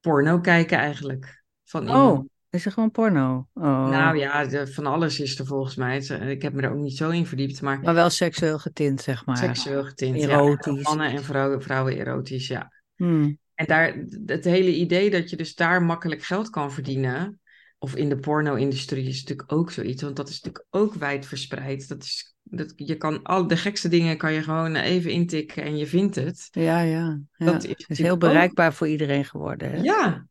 porno 0.00 0.40
kijken 0.40 0.78
eigenlijk. 0.78 1.42
Van 1.64 1.82
Oh, 1.82 1.88
iemand. 1.88 2.28
is 2.50 2.66
er 2.66 2.72
gewoon 2.72 2.90
porno? 2.90 3.48
Oh. 3.54 3.88
Nou 3.88 4.16
ja, 4.16 4.44
de- 4.44 4.66
van 4.66 4.86
alles 4.86 5.20
is 5.20 5.38
er 5.38 5.46
volgens 5.46 5.76
mij. 5.76 5.96
Ik 6.06 6.42
heb 6.42 6.52
me 6.52 6.62
er 6.62 6.70
ook 6.70 6.78
niet 6.78 6.96
zo 6.96 7.10
in 7.10 7.26
verdiept, 7.26 7.62
maar 7.62 7.80
Maar 7.80 7.94
wel 7.94 8.10
seksueel 8.10 8.58
getint, 8.58 9.00
zeg 9.00 9.26
maar. 9.26 9.36
seksueel 9.36 9.84
getint. 9.84 10.20
ja. 10.20 10.28
Erotisch. 10.28 10.82
Mannen 10.82 11.10
en 11.10 11.24
vrouwen, 11.24 11.62
vrouwen 11.62 11.96
erotisch, 11.98 12.46
ja. 12.46 12.72
Hmm. 12.96 13.38
En 13.54 13.66
daar, 13.66 14.04
het 14.26 14.44
hele 14.44 14.74
idee 14.74 15.10
dat 15.10 15.30
je 15.30 15.36
dus 15.36 15.54
daar 15.54 15.82
makkelijk 15.82 16.22
geld 16.22 16.50
kan 16.50 16.72
verdienen, 16.72 17.40
of 17.78 17.94
in 17.96 18.08
de 18.08 18.16
porno-industrie 18.18 19.08
is 19.08 19.20
natuurlijk 19.20 19.52
ook 19.52 19.70
zoiets, 19.70 20.02
want 20.02 20.16
dat 20.16 20.28
is 20.28 20.40
natuurlijk 20.40 20.66
ook 20.70 20.94
wijd 20.94 21.26
verspreid. 21.26 21.88
Dat 21.88 22.02
is, 22.02 22.34
dat, 22.42 22.72
je 22.76 22.96
kan 22.96 23.22
al 23.22 23.46
de 23.46 23.56
gekste 23.56 23.88
dingen 23.88 24.16
kan 24.16 24.32
je 24.32 24.42
gewoon 24.42 24.74
even 24.74 25.10
intikken 25.10 25.62
en 25.62 25.76
je 25.76 25.86
vindt 25.86 26.14
het. 26.14 26.48
Ja, 26.50 26.80
ja. 26.80 27.20
ja. 27.36 27.44
Dat 27.46 27.62
Het 27.62 27.78
is 27.78 27.86
is 27.86 27.98
heel 27.98 28.12
ook- 28.12 28.20
bereikbaar 28.20 28.74
voor 28.74 28.88
iedereen 28.88 29.24
geworden. 29.24 29.70
Hè? 29.70 29.76
Ja. 29.82 30.26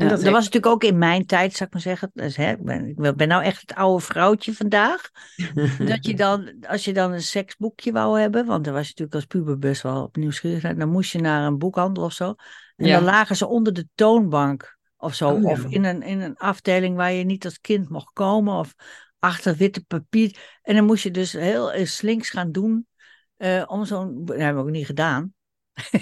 En 0.00 0.08
dat 0.08 0.22
was 0.22 0.32
natuurlijk 0.44 0.66
ook 0.66 0.84
in 0.84 0.98
mijn 0.98 1.26
tijd, 1.26 1.52
zou 1.52 1.64
ik 1.64 1.72
maar 1.72 1.82
zeggen. 1.82 2.10
Dus, 2.14 2.36
hè, 2.36 2.50
ik, 2.50 2.64
ben, 2.64 2.86
ik 2.86 3.16
ben 3.16 3.28
nou 3.28 3.42
echt 3.42 3.60
het 3.60 3.74
oude 3.74 4.04
vrouwtje 4.04 4.54
vandaag. 4.54 5.10
Dat 5.78 6.06
je 6.06 6.14
dan, 6.14 6.54
als 6.68 6.84
je 6.84 6.92
dan 6.92 7.12
een 7.12 7.22
seksboekje 7.22 7.92
wou 7.92 8.20
hebben, 8.20 8.46
want 8.46 8.64
daar 8.64 8.72
was 8.74 8.82
je 8.82 8.88
natuurlijk 8.88 9.14
als 9.16 9.24
puber 9.24 9.58
best 9.58 9.82
wel 9.82 10.02
op 10.02 10.16
nieuwsgierig, 10.16 10.62
naar, 10.62 10.78
dan 10.78 10.88
moest 10.88 11.12
je 11.12 11.20
naar 11.20 11.46
een 11.46 11.58
boekhandel 11.58 12.04
of 12.04 12.12
zo. 12.12 12.34
En 12.76 12.86
Ja. 12.86 12.94
dan 12.96 13.04
lagen 13.04 13.36
ze 13.36 13.46
onder 13.46 13.72
de 13.72 13.88
toonbank 13.94 14.78
of 14.96 15.14
zo. 15.14 15.30
Oh, 15.30 15.42
ja. 15.42 15.50
Of 15.50 15.64
in 15.64 15.84
een, 15.84 16.02
in 16.02 16.20
een 16.20 16.36
afdeling 16.36 16.96
waar 16.96 17.12
je 17.12 17.24
niet 17.24 17.44
als 17.44 17.60
kind 17.60 17.88
mocht 17.88 18.12
komen. 18.12 18.54
Of 18.54 18.74
achter 19.18 19.54
witte 19.56 19.84
papier. 19.84 20.58
En 20.62 20.74
dan 20.74 20.84
moest 20.84 21.02
je 21.02 21.10
dus 21.10 21.32
heel 21.32 21.72
eh, 21.72 21.86
slinks 21.86 22.30
gaan 22.30 22.52
doen. 22.52 22.86
eh, 23.36 23.62
om 23.66 23.84
zo'n. 23.84 24.24
Dat 24.24 24.36
hebben 24.36 24.62
we 24.62 24.68
ook 24.68 24.74
niet 24.74 24.86
gedaan. 24.86 25.34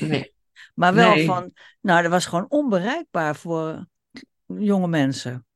Nee. 0.01 0.37
Maar 0.79 0.95
wel 0.95 1.15
Nee. 1.15 1.25
van. 1.27 1.53
Nou, 1.81 2.03
dat 2.03 2.11
was 2.11 2.27
gewoon 2.27 2.47
onbereikbaar 2.49 3.37
voor 3.37 3.87
jonge 4.47 4.89
mensen. 4.89 5.47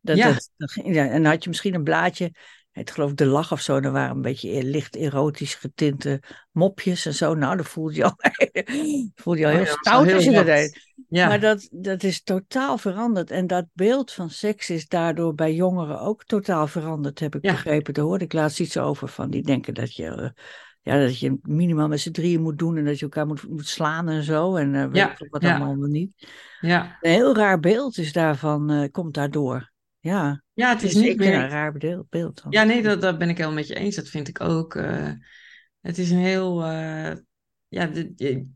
Dat, 0.00 0.16
Ja. 0.16 0.32
dat, 0.32 0.50
dat 0.56 0.72
ja, 0.74 1.08
en 1.08 1.22
dan 1.22 1.32
had 1.32 1.42
je 1.42 1.48
misschien 1.48 1.74
een 1.74 1.82
blaadje. 1.82 2.32
Het 2.70 2.90
geloof 2.90 3.10
ik 3.10 3.16
de 3.16 3.26
lach 3.26 3.52
of 3.52 3.60
zo. 3.60 3.80
Daar 3.80 3.92
waren 3.92 4.16
een 4.16 4.22
beetje 4.22 4.56
e- 4.56 4.62
licht 4.62 4.96
erotisch 4.96 5.54
getinte 5.54 6.22
mopjes 6.50 7.06
en 7.06 7.14
zo. 7.14 7.34
Nou, 7.34 7.56
dan 7.56 7.64
voelde 7.64 7.94
je 7.94 8.04
al, 8.04 8.14
voelde 9.22 9.38
je 9.38 9.46
al 9.46 9.50
Oh, 9.52 9.56
heel 9.56 9.66
dat 9.66 9.76
stout 9.78 10.04
heel 10.06 10.14
als 10.14 10.24
je 10.24 10.30
dat 10.30 10.46
deed. 10.46 10.94
Ja. 11.08 11.28
Maar 11.28 11.40
dat, 11.40 11.68
dat 11.70 12.02
is 12.02 12.22
totaal 12.22 12.78
veranderd. 12.78 13.30
En 13.30 13.46
dat 13.46 13.66
beeld 13.72 14.12
van 14.12 14.30
seks 14.30 14.70
is 14.70 14.88
daardoor 14.88 15.34
bij 15.34 15.54
jongeren 15.54 16.00
ook 16.00 16.24
totaal 16.24 16.66
veranderd, 16.66 17.18
heb 17.18 17.34
ik 17.34 17.44
Ja. 17.44 17.52
begrepen. 17.52 17.94
Daar 17.94 18.04
hoorde 18.04 18.24
ik 18.24 18.32
laatst 18.32 18.60
iets 18.60 18.76
over 18.76 19.08
van. 19.08 19.30
Die 19.30 19.42
denken 19.42 19.74
dat 19.74 19.94
je, 19.94 20.06
eh, 20.06 20.28
ja, 20.82 20.98
dat 20.98 21.18
je 21.18 21.38
minimaal 21.42 21.88
met 21.88 22.00
z'n 22.00 22.10
drieën 22.10 22.42
moet 22.42 22.58
doen 22.58 22.76
en 22.76 22.84
dat 22.84 22.96
je 22.98 23.02
elkaar 23.04 23.26
moet, 23.26 23.48
moet 23.48 23.66
slaan 23.66 24.08
en 24.08 24.22
zo. 24.22 24.56
En 24.56 24.74
eh, 24.74 24.84
weet 24.84 24.96
Ja, 24.96 25.10
ik 25.10 25.16
veel 25.16 25.26
wat 25.30 25.42
ja. 25.42 25.56
allemaal 25.58 25.88
niet. 25.88 26.12
ja. 26.60 26.96
Een 27.00 27.10
heel 27.10 27.36
raar 27.36 27.60
beeld 27.60 27.98
is 27.98 28.12
daarvan, 28.12 28.70
eh, 28.70 28.90
komt 28.90 29.14
daardoor. 29.14 29.70
Ja, 30.00 30.42
ja, 30.52 30.68
het 30.68 30.80
het 30.80 30.90
is 30.90 30.96
is 30.96 31.02
niet 31.02 31.06
zeker 31.10 31.32
een 31.34 31.40
meer... 31.40 31.48
raar 31.48 31.72
beeld. 31.72 32.08
beeld. 32.08 32.44
Ja, 32.48 32.62
nee, 32.62 32.82
dat, 32.82 33.00
dat 33.00 33.18
ben 33.18 33.28
ik 33.28 33.36
helemaal 33.36 33.58
met 33.58 33.66
je 33.66 33.74
eens. 33.74 33.96
Dat 33.96 34.08
vind 34.08 34.28
ik 34.28 34.40
ook. 34.40 34.74
eh, 34.74 35.10
het 35.80 35.98
is 35.98 36.10
een 36.10 36.18
heel... 36.18 36.64
ja, 37.68 37.90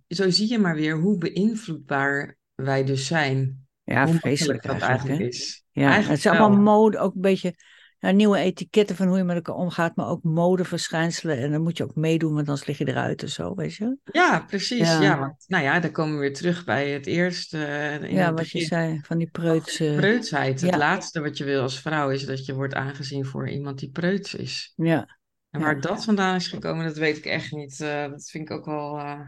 zo 0.08 0.30
zie 0.30 0.50
je 0.50 0.58
maar 0.58 0.74
weer 0.74 0.96
hoe 0.98 1.18
beïnvloedbaar 1.18 2.36
wij 2.54 2.84
dus 2.84 3.06
zijn. 3.06 3.66
ja 3.84 4.08
vreselijk 4.08 4.62
dat 4.62 4.78
eigenlijk. 4.80 5.20
is. 5.20 5.64
Ja, 5.70 5.82
het 5.82 5.90
Eigenlijk 5.92 6.24
is 6.24 6.26
allemaal 6.26 6.62
mode, 6.62 6.98
ook 6.98 7.14
een 7.14 7.20
beetje 7.20 7.54
ja, 7.98 8.10
nieuwe 8.10 8.38
etiketten 8.38 8.96
van 8.96 9.06
hoe 9.08 9.16
je 9.16 9.24
met 9.24 9.36
elkaar 9.36 9.54
omgaat, 9.54 9.96
maar 9.96 10.08
ook 10.08 10.22
modeverschijnselen. 10.22 11.38
En 11.38 11.50
dan 11.50 11.62
moet 11.62 11.76
je 11.76 11.84
ook 11.84 11.94
meedoen, 11.94 12.34
want 12.34 12.48
anders 12.48 12.66
lig 12.66 12.78
je 12.78 12.88
eruit 12.88 13.22
en 13.22 13.28
zo, 13.28 13.54
weet 13.54 13.74
je? 13.74 13.96
Ja, 14.04 14.44
precies. 14.46 14.78
Ja. 14.78 15.02
Ja. 15.02 15.18
want 15.18 15.44
nou 15.46 15.64
ja, 15.64 15.80
dan 15.80 15.90
komen 15.90 16.14
we 16.14 16.20
weer 16.20 16.34
terug 16.34 16.64
bij 16.64 16.90
het 16.90 17.06
eerste. 17.06 17.64
eh, 17.64 18.12
ja, 18.12 18.26
het 18.26 18.38
wat 18.38 18.50
je 18.50 18.60
zei, 18.60 19.00
van 19.02 19.18
die 19.18 19.30
preutse. 19.30 19.92
Preutsheid. 19.96 20.60
Het 20.60 20.76
laatste 20.76 21.20
wat 21.20 21.36
je 21.36 21.44
wil 21.44 21.62
als 21.62 21.80
vrouw 21.80 22.10
is 22.10 22.26
dat 22.26 22.46
je 22.46 22.54
wordt 22.54 22.74
aangezien 22.74 23.24
voor 23.24 23.48
iemand 23.48 23.78
die 23.78 23.90
preuts 23.90 24.34
is. 24.34 24.72
Ja, 24.76 25.18
En 25.50 25.60
Ja. 25.60 25.66
waar 25.66 25.80
dat 25.80 26.04
vandaan 26.04 26.34
is 26.34 26.48
gekomen, 26.48 26.84
dat 26.84 26.96
weet 26.96 27.16
ik 27.16 27.24
echt 27.24 27.52
niet. 27.52 27.80
Eh, 27.80 28.10
dat 28.10 28.30
vind 28.30 28.50
ik 28.50 28.56
ook 28.56 28.64
wel. 28.64 28.98
eh, 28.98 29.20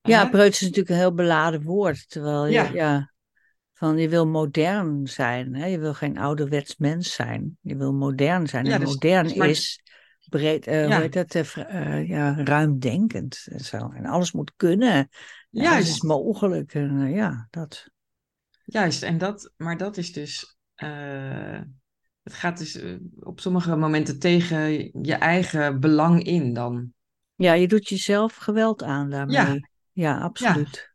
ja 0.00 0.28
preuts 0.28 0.56
is 0.56 0.66
natuurlijk 0.66 0.90
een 0.90 0.96
heel 0.96 1.14
beladen 1.14 1.62
woord. 1.62 2.10
Terwijl 2.10 2.46
je, 2.46 2.68
Ja. 2.72 3.14
Ja. 3.78 3.86
van 3.86 3.98
je 3.98 4.08
wil 4.08 4.26
modern 4.26 5.06
zijn. 5.06 5.54
Hè? 5.54 5.66
Je 5.66 5.78
wil 5.78 5.94
geen 5.94 6.18
ouderwets 6.18 6.76
mens 6.76 7.12
zijn. 7.12 7.58
Je 7.60 7.76
wil 7.76 7.92
modern 7.92 8.46
zijn. 8.46 8.64
Ja, 8.64 8.74
en 8.74 8.80
dus- 8.80 8.88
modern 8.88 9.24
dus 9.24 9.34
maar- 9.34 9.48
is 9.48 9.80
breed, 10.28 10.64
Ja. 10.64 10.84
hoe 10.86 10.94
heet 10.94 11.12
dat, 11.12 11.34
eh, 11.34 11.98
eh, 11.98 12.08
ja, 12.08 12.34
ruimdenkend 12.44 13.46
en 13.50 13.60
zo. 13.60 13.90
En 13.94 14.06
alles 14.06 14.32
moet 14.32 14.52
kunnen. 14.56 14.92
En 14.92 15.08
alles 15.50 15.70
Juist. 15.70 15.88
is 15.88 16.02
mogelijk. 16.02 16.74
En, 16.74 17.10
ja, 17.10 17.46
dat. 17.50 17.88
Juist, 18.64 19.02
en 19.02 19.18
dat, 19.18 19.52
maar 19.56 19.76
dat 19.76 19.96
is 19.96 20.12
dus. 20.12 20.56
het 22.22 22.34
gaat 22.34 22.58
dus 22.58 22.80
op 23.18 23.40
sommige 23.40 23.76
momenten 23.76 24.18
tegen 24.18 24.60
je 25.02 25.14
eigen 25.14 25.80
belang 25.80 26.22
in 26.22 26.52
dan. 26.52 26.92
Ja, 27.34 27.52
je 27.52 27.68
doet 27.68 27.88
jezelf 27.88 28.36
geweld 28.36 28.82
aan 28.82 29.10
daarmee. 29.10 29.36
Ja. 29.36 29.68
Ja, 29.92 30.20
absoluut. 30.20 30.94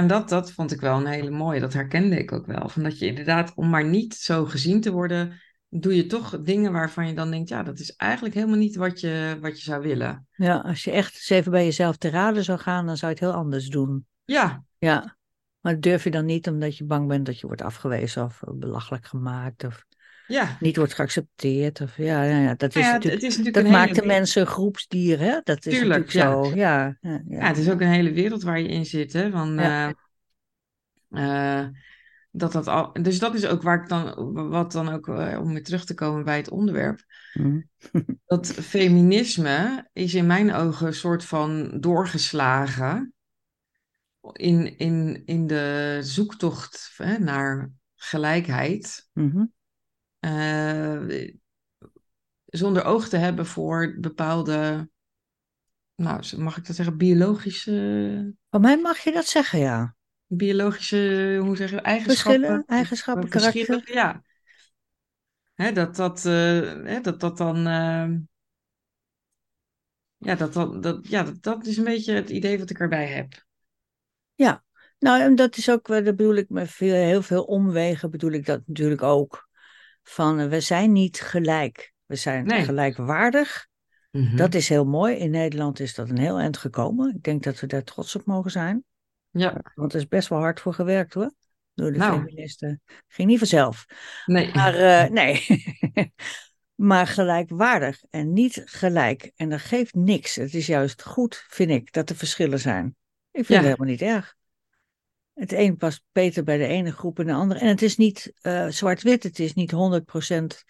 En 0.00 0.06
dat, 0.06 0.28
dat 0.28 0.52
vond 0.52 0.72
ik 0.72 0.80
wel 0.80 0.96
een 0.96 1.06
hele 1.06 1.30
mooie, 1.30 1.60
dat 1.60 1.72
herkende 1.72 2.18
ik 2.18 2.32
ook 2.32 2.46
wel. 2.46 2.68
Van 2.68 2.82
dat 2.82 2.98
je 2.98 3.06
inderdaad, 3.06 3.52
om 3.54 3.70
maar 3.70 3.84
niet 3.84 4.14
zo 4.14 4.44
gezien 4.44 4.80
te 4.80 4.92
worden, 4.92 5.40
doe 5.68 5.96
je 5.96 6.06
toch 6.06 6.40
dingen 6.42 6.72
waarvan 6.72 7.06
je 7.06 7.14
dan 7.14 7.30
denkt, 7.30 7.48
ja, 7.48 7.62
dat 7.62 7.78
is 7.78 7.96
eigenlijk 7.96 8.34
helemaal 8.34 8.56
niet 8.56 8.76
wat 8.76 9.00
je, 9.00 9.38
wat 9.40 9.58
je 9.58 9.64
zou 9.64 9.82
willen. 9.82 10.26
Ja, 10.34 10.56
als 10.56 10.84
je 10.84 10.90
echt 10.90 11.14
eens 11.14 11.30
even 11.30 11.50
bij 11.50 11.64
jezelf 11.64 11.96
te 11.96 12.10
raden 12.10 12.44
zou 12.44 12.58
gaan, 12.58 12.86
dan 12.86 12.96
zou 12.96 13.12
je 13.12 13.18
het 13.18 13.28
heel 13.28 13.40
anders 13.40 13.68
doen. 13.68 14.06
Ja, 14.24 14.64
Ja, 14.78 15.16
maar 15.60 15.72
dat 15.72 15.82
durf 15.82 16.04
je 16.04 16.10
dan 16.10 16.24
niet 16.24 16.48
omdat 16.48 16.76
je 16.76 16.84
bang 16.84 17.08
bent 17.08 17.26
dat 17.26 17.40
je 17.40 17.46
wordt 17.46 17.62
afgewezen 17.62 18.24
of 18.24 18.42
belachelijk 18.54 19.06
gemaakt 19.06 19.64
of 19.64 19.84
ja. 20.30 20.56
niet 20.60 20.76
wordt 20.76 20.94
geaccepteerd. 20.94 21.80
Of, 21.80 21.96
ja, 21.96 22.22
ja, 22.22 22.38
ja, 22.38 22.54
dat 22.54 22.68
is 22.68 22.74
Nou 22.74 22.86
ja, 22.86 22.92
het, 22.92 23.02
natuurlijk, 23.04 23.22
is 23.22 23.36
natuurlijk 23.36 23.64
dat 23.64 23.74
maakt 23.74 23.94
de 23.94 24.06
mensen 24.06 24.40
een 24.40 24.46
groepsdier, 24.46 25.18
hè? 25.18 25.40
Dat 25.42 25.66
is 25.66 25.78
Tuurlijk, 25.78 26.04
natuurlijk 26.06 26.44
zo. 26.44 26.54
Ja, 26.54 26.96
ja, 27.00 27.10
ja. 27.10 27.22
ja, 27.28 27.46
het 27.46 27.56
is 27.56 27.70
ook 27.70 27.80
een 27.80 27.88
hele 27.88 28.12
wereld 28.12 28.42
waar 28.42 28.60
je 28.60 28.68
in 28.68 28.86
zit, 28.86 29.12
hè. 29.12 29.30
Van, 29.30 29.54
Ja. 29.54 29.94
eh, 31.10 31.60
eh, 31.60 31.68
dat 32.30 32.52
dat 32.52 32.66
al, 32.66 32.92
dus 32.92 33.18
dat 33.18 33.34
is 33.34 33.46
ook 33.46 33.62
waar 33.62 33.82
ik 33.82 33.88
dan, 33.88 34.32
wat 34.48 34.72
dan 34.72 34.88
ook, 34.88 35.08
eh, 35.08 35.38
om 35.40 35.52
weer 35.52 35.64
terug 35.64 35.84
te 35.84 35.94
komen 35.94 36.24
bij 36.24 36.36
het 36.36 36.50
onderwerp, 36.50 37.04
Mhm. 37.34 37.60
dat 38.26 38.46
feminisme 38.52 39.88
is 39.92 40.14
in 40.14 40.26
mijn 40.26 40.52
ogen 40.52 40.86
een 40.86 40.94
soort 40.94 41.24
van 41.24 41.80
doorgeslagen 41.80 43.12
in, 44.32 44.78
in, 44.78 45.22
in 45.24 45.46
de 45.46 45.98
zoektocht 46.02 46.92
hè, 46.96 47.18
naar 47.18 47.70
gelijkheid, 47.96 49.08
Mhm. 49.12 49.44
Eh, 50.20 51.28
zonder 52.44 52.84
oog 52.84 53.08
te 53.08 53.16
hebben 53.16 53.46
voor 53.46 53.96
bepaalde, 54.00 54.88
nou, 55.94 56.36
mag 56.36 56.56
ik 56.56 56.66
dat 56.66 56.76
zeggen, 56.76 56.96
biologische, 56.96 58.34
Van 58.50 58.60
mij 58.60 58.76
mag 58.80 58.98
je 58.98 59.12
dat 59.12 59.26
zeggen, 59.26 59.58
ja. 59.58 59.96
biologische, 60.26 61.38
hoe 61.42 61.56
zeg 61.56 61.70
je, 61.70 61.80
eigenschappen. 61.80 62.40
Verschillen, 62.40 62.64
eigenschappen, 62.66 63.28
Verschillen, 63.30 63.66
karakter. 63.66 63.94
ja. 63.94 64.22
Hè, 65.54 65.72
dat, 65.72 65.96
dat, 65.96 66.24
eh, 66.26 66.82
hè, 66.84 67.00
dat 67.00 67.20
dat 67.20 67.36
dan. 67.36 67.66
eh, 67.66 68.08
ja, 70.16 70.34
dat, 70.34 70.52
dat, 70.52 70.82
dat, 70.82 71.08
ja 71.08 71.22
dat, 71.22 71.42
dat 71.42 71.66
is 71.66 71.76
een 71.76 71.84
beetje 71.84 72.14
het 72.14 72.30
idee 72.30 72.58
wat 72.58 72.70
ik 72.70 72.78
erbij 72.80 73.06
heb. 73.06 73.44
Ja, 74.34 74.64
nou 74.98 75.20
en 75.20 75.34
dat 75.34 75.56
is 75.56 75.70
ook, 75.70 75.86
dat 75.86 76.04
bedoel 76.04 76.34
ik 76.34 76.48
met 76.48 76.70
veel, 76.70 76.94
heel 76.94 77.22
veel 77.22 77.42
omwegen, 77.44 78.10
bedoel 78.10 78.30
ik 78.30 78.46
dat 78.46 78.62
natuurlijk 78.66 79.02
ook. 79.02 79.48
Van 80.10 80.38
eh, 80.40 80.48
we 80.48 80.60
zijn 80.60 80.92
niet 80.92 81.20
gelijk, 81.20 81.92
we 82.06 82.16
zijn 82.16 82.44
Nee. 82.46 82.64
gelijkwaardig. 82.64 83.68
Mhm. 84.10 84.36
Dat 84.36 84.54
is 84.54 84.68
heel 84.68 84.84
mooi. 84.84 85.16
In 85.16 85.30
Nederland 85.30 85.80
is 85.80 85.94
dat 85.94 86.08
een 86.08 86.18
heel 86.18 86.38
eind 86.38 86.56
gekomen. 86.56 87.14
Ik 87.16 87.22
denk 87.22 87.42
dat 87.42 87.60
we 87.60 87.66
daar 87.66 87.82
trots 87.84 88.16
op 88.16 88.24
mogen 88.24 88.50
zijn. 88.50 88.84
Ja, 89.30 89.60
Want 89.74 89.92
er 89.92 89.98
is 89.98 90.08
best 90.08 90.28
wel 90.28 90.38
hard 90.38 90.60
voor 90.60 90.74
gewerkt 90.74 91.14
hoor. 91.14 91.32
Door 91.74 91.92
de 91.92 91.98
Nou. 91.98 92.18
feministen. 92.18 92.80
Ging 93.08 93.28
niet 93.28 93.38
vanzelf. 93.38 93.84
nee. 94.26 94.54
Maar 94.54 94.74
eh, 94.74 95.10
nee. 95.20 95.46
maar 96.74 97.06
gelijkwaardig 97.06 98.02
en 98.10 98.32
niet 98.32 98.62
gelijk. 98.64 99.32
En 99.36 99.48
dat 99.48 99.60
geeft 99.60 99.94
niks. 99.94 100.34
Het 100.34 100.54
is 100.54 100.66
juist 100.66 101.02
goed, 101.02 101.44
vind 101.48 101.70
ik, 101.70 101.92
dat 101.92 102.10
er 102.10 102.16
verschillen 102.16 102.58
zijn. 102.58 102.86
Ik 103.30 103.44
vind 103.46 103.48
Ja. 103.48 103.54
het 103.54 103.64
helemaal 103.64 103.88
niet 103.88 104.02
erg. 104.02 104.36
Het 105.40 105.52
een 105.52 105.76
past 105.76 106.02
beter 106.12 106.44
bij 106.44 106.58
de 106.58 106.66
ene 106.66 106.92
groep 106.92 107.18
en 107.18 107.26
de 107.26 107.32
andere. 107.32 107.60
En 107.60 107.68
het 107.68 107.82
is 107.82 107.96
niet 107.96 108.32
eh, 108.40 108.66
zwart-wit. 108.68 109.22
Het 109.22 109.38
is 109.38 109.54
niet 109.54 109.72
100% 109.72 110.64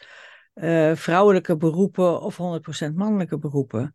eh, 0.52 0.94
vrouwelijke 0.94 1.56
beroepen 1.56 2.20
of 2.20 2.38
100% 2.88 2.94
mannelijke 2.94 3.38
beroepen. 3.38 3.92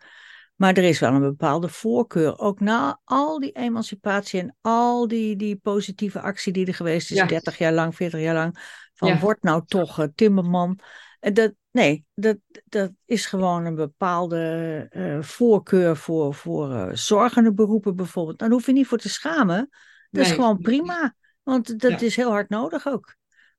Maar 0.55 0.73
er 0.73 0.83
is 0.83 0.99
wel 0.99 1.13
een 1.13 1.21
bepaalde 1.21 1.69
voorkeur. 1.69 2.39
Ook 2.39 2.59
na 2.59 2.99
al 3.03 3.39
die 3.39 3.51
emancipatie 3.51 4.39
en 4.39 4.55
al 4.61 5.07
die, 5.07 5.35
die 5.35 5.55
positieve 5.55 6.19
actie 6.19 6.53
die 6.53 6.65
er 6.65 6.73
geweest 6.73 7.11
is, 7.11 7.17
Ja. 7.17 7.25
30 7.25 7.57
jaar 7.57 7.73
lang, 7.73 7.95
40 7.95 8.19
jaar 8.19 8.35
lang. 8.35 8.57
Van 8.93 9.07
Ja. 9.07 9.19
word 9.19 9.43
nou 9.43 9.63
toch 9.65 9.99
eh, 9.99 10.07
timmerman. 10.15 10.79
En 11.19 11.33
dat, 11.33 11.53
nee, 11.71 12.05
dat, 12.13 12.37
dat 12.65 12.91
is 13.05 13.25
gewoon 13.25 13.65
een 13.65 13.75
bepaalde 13.75 15.19
voorkeur 15.21 15.97
voor, 15.97 16.33
voor 16.33 16.89
zorgende 16.93 17.53
beroepen 17.53 17.95
bijvoorbeeld. 17.95 18.39
Daar 18.39 18.49
hoef 18.49 18.65
je 18.65 18.73
niet 18.73 18.87
voor 18.87 18.97
te 18.97 19.09
schamen. 19.09 19.69
Dat 20.15 20.25
is 20.25 20.31
gewoon 20.31 20.57
prima. 20.59 21.15
Want 21.43 21.79
dat 21.79 22.01
is 22.01 22.15
heel 22.15 22.29
hard 22.29 22.49
nodig 22.49 22.87
ook. 22.87 23.15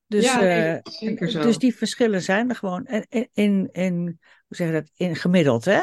Dus, 0.07 0.25
Ja, 0.25 0.41
nee, 0.41 0.61
eh, 0.61 0.79
zeker 0.83 1.31
zo. 1.31 1.43
dus 1.43 1.59
die 1.59 1.77
verschillen 1.77 2.23
zijn 2.23 2.49
er 2.49 2.55
gewoon. 2.57 2.85
In, 2.87 3.29
in, 3.33 3.69
in, 3.73 4.05
hoe 4.47 4.57
zeg 4.57 4.67
je 4.67 4.73
dat? 4.73 4.91
In 4.95 5.17
gemiddeld, 5.17 5.65
hè? 5.65 5.81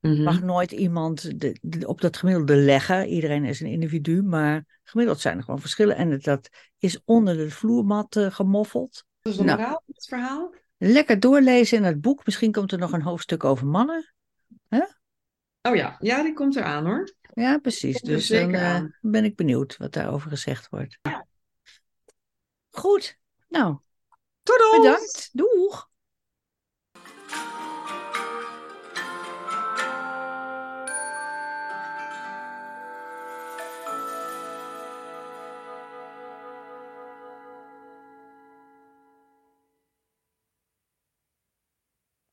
Mhm. 0.00 0.22
Mag 0.22 0.42
nooit 0.42 0.72
iemand 0.72 1.40
de, 1.40 1.58
de- 1.62 1.86
op 1.86 2.00
dat 2.00 2.16
gemiddelde 2.16 2.56
leggen. 2.56 3.06
Iedereen 3.08 3.44
is 3.44 3.60
een 3.60 3.66
individu, 3.66 4.22
maar 4.22 4.64
gemiddeld 4.82 5.20
zijn 5.20 5.36
er 5.38 5.44
gewoon 5.44 5.60
verschillen. 5.60 5.96
En 5.96 6.18
dat 6.18 6.48
is 6.78 7.00
onder 7.04 7.36
de 7.36 7.50
vloermat 7.50 8.16
eh, 8.16 8.30
gemoffeld. 8.30 9.04
Dat 9.20 9.32
is 9.32 9.38
de 9.38 9.44
Nou. 9.44 9.60
van 9.60 9.82
het 9.86 10.06
verhaal. 10.06 10.54
Lekker 10.78 11.20
doorlezen 11.20 11.78
in 11.78 11.84
het 11.84 12.00
boek. 12.00 12.26
Misschien 12.26 12.52
komt 12.52 12.72
er 12.72 12.78
nog 12.78 12.92
een 12.92 13.02
hoofdstuk 13.02 13.44
over 13.44 13.66
mannen. 13.66 14.14
Oh 15.66 15.74
ja, 15.74 15.96
ja, 16.00 16.22
die 16.22 16.32
komt 16.32 16.56
eraan 16.56 16.86
hoor. 16.86 17.14
Ja, 17.34 17.58
precies. 17.58 18.00
Dus 18.00 18.26
dan 18.26 18.54
eh, 18.54 18.82
ben 19.00 19.24
ik 19.24 19.36
benieuwd 19.36 19.76
wat 19.76 19.92
daarover 19.92 20.30
gezegd 20.30 20.68
wordt. 20.68 20.98
Goed. 22.70 23.18
Nou, 23.48 23.76
Toedels! 24.42 24.76
bedankt. 24.76 25.28
Doeg! 25.32 25.90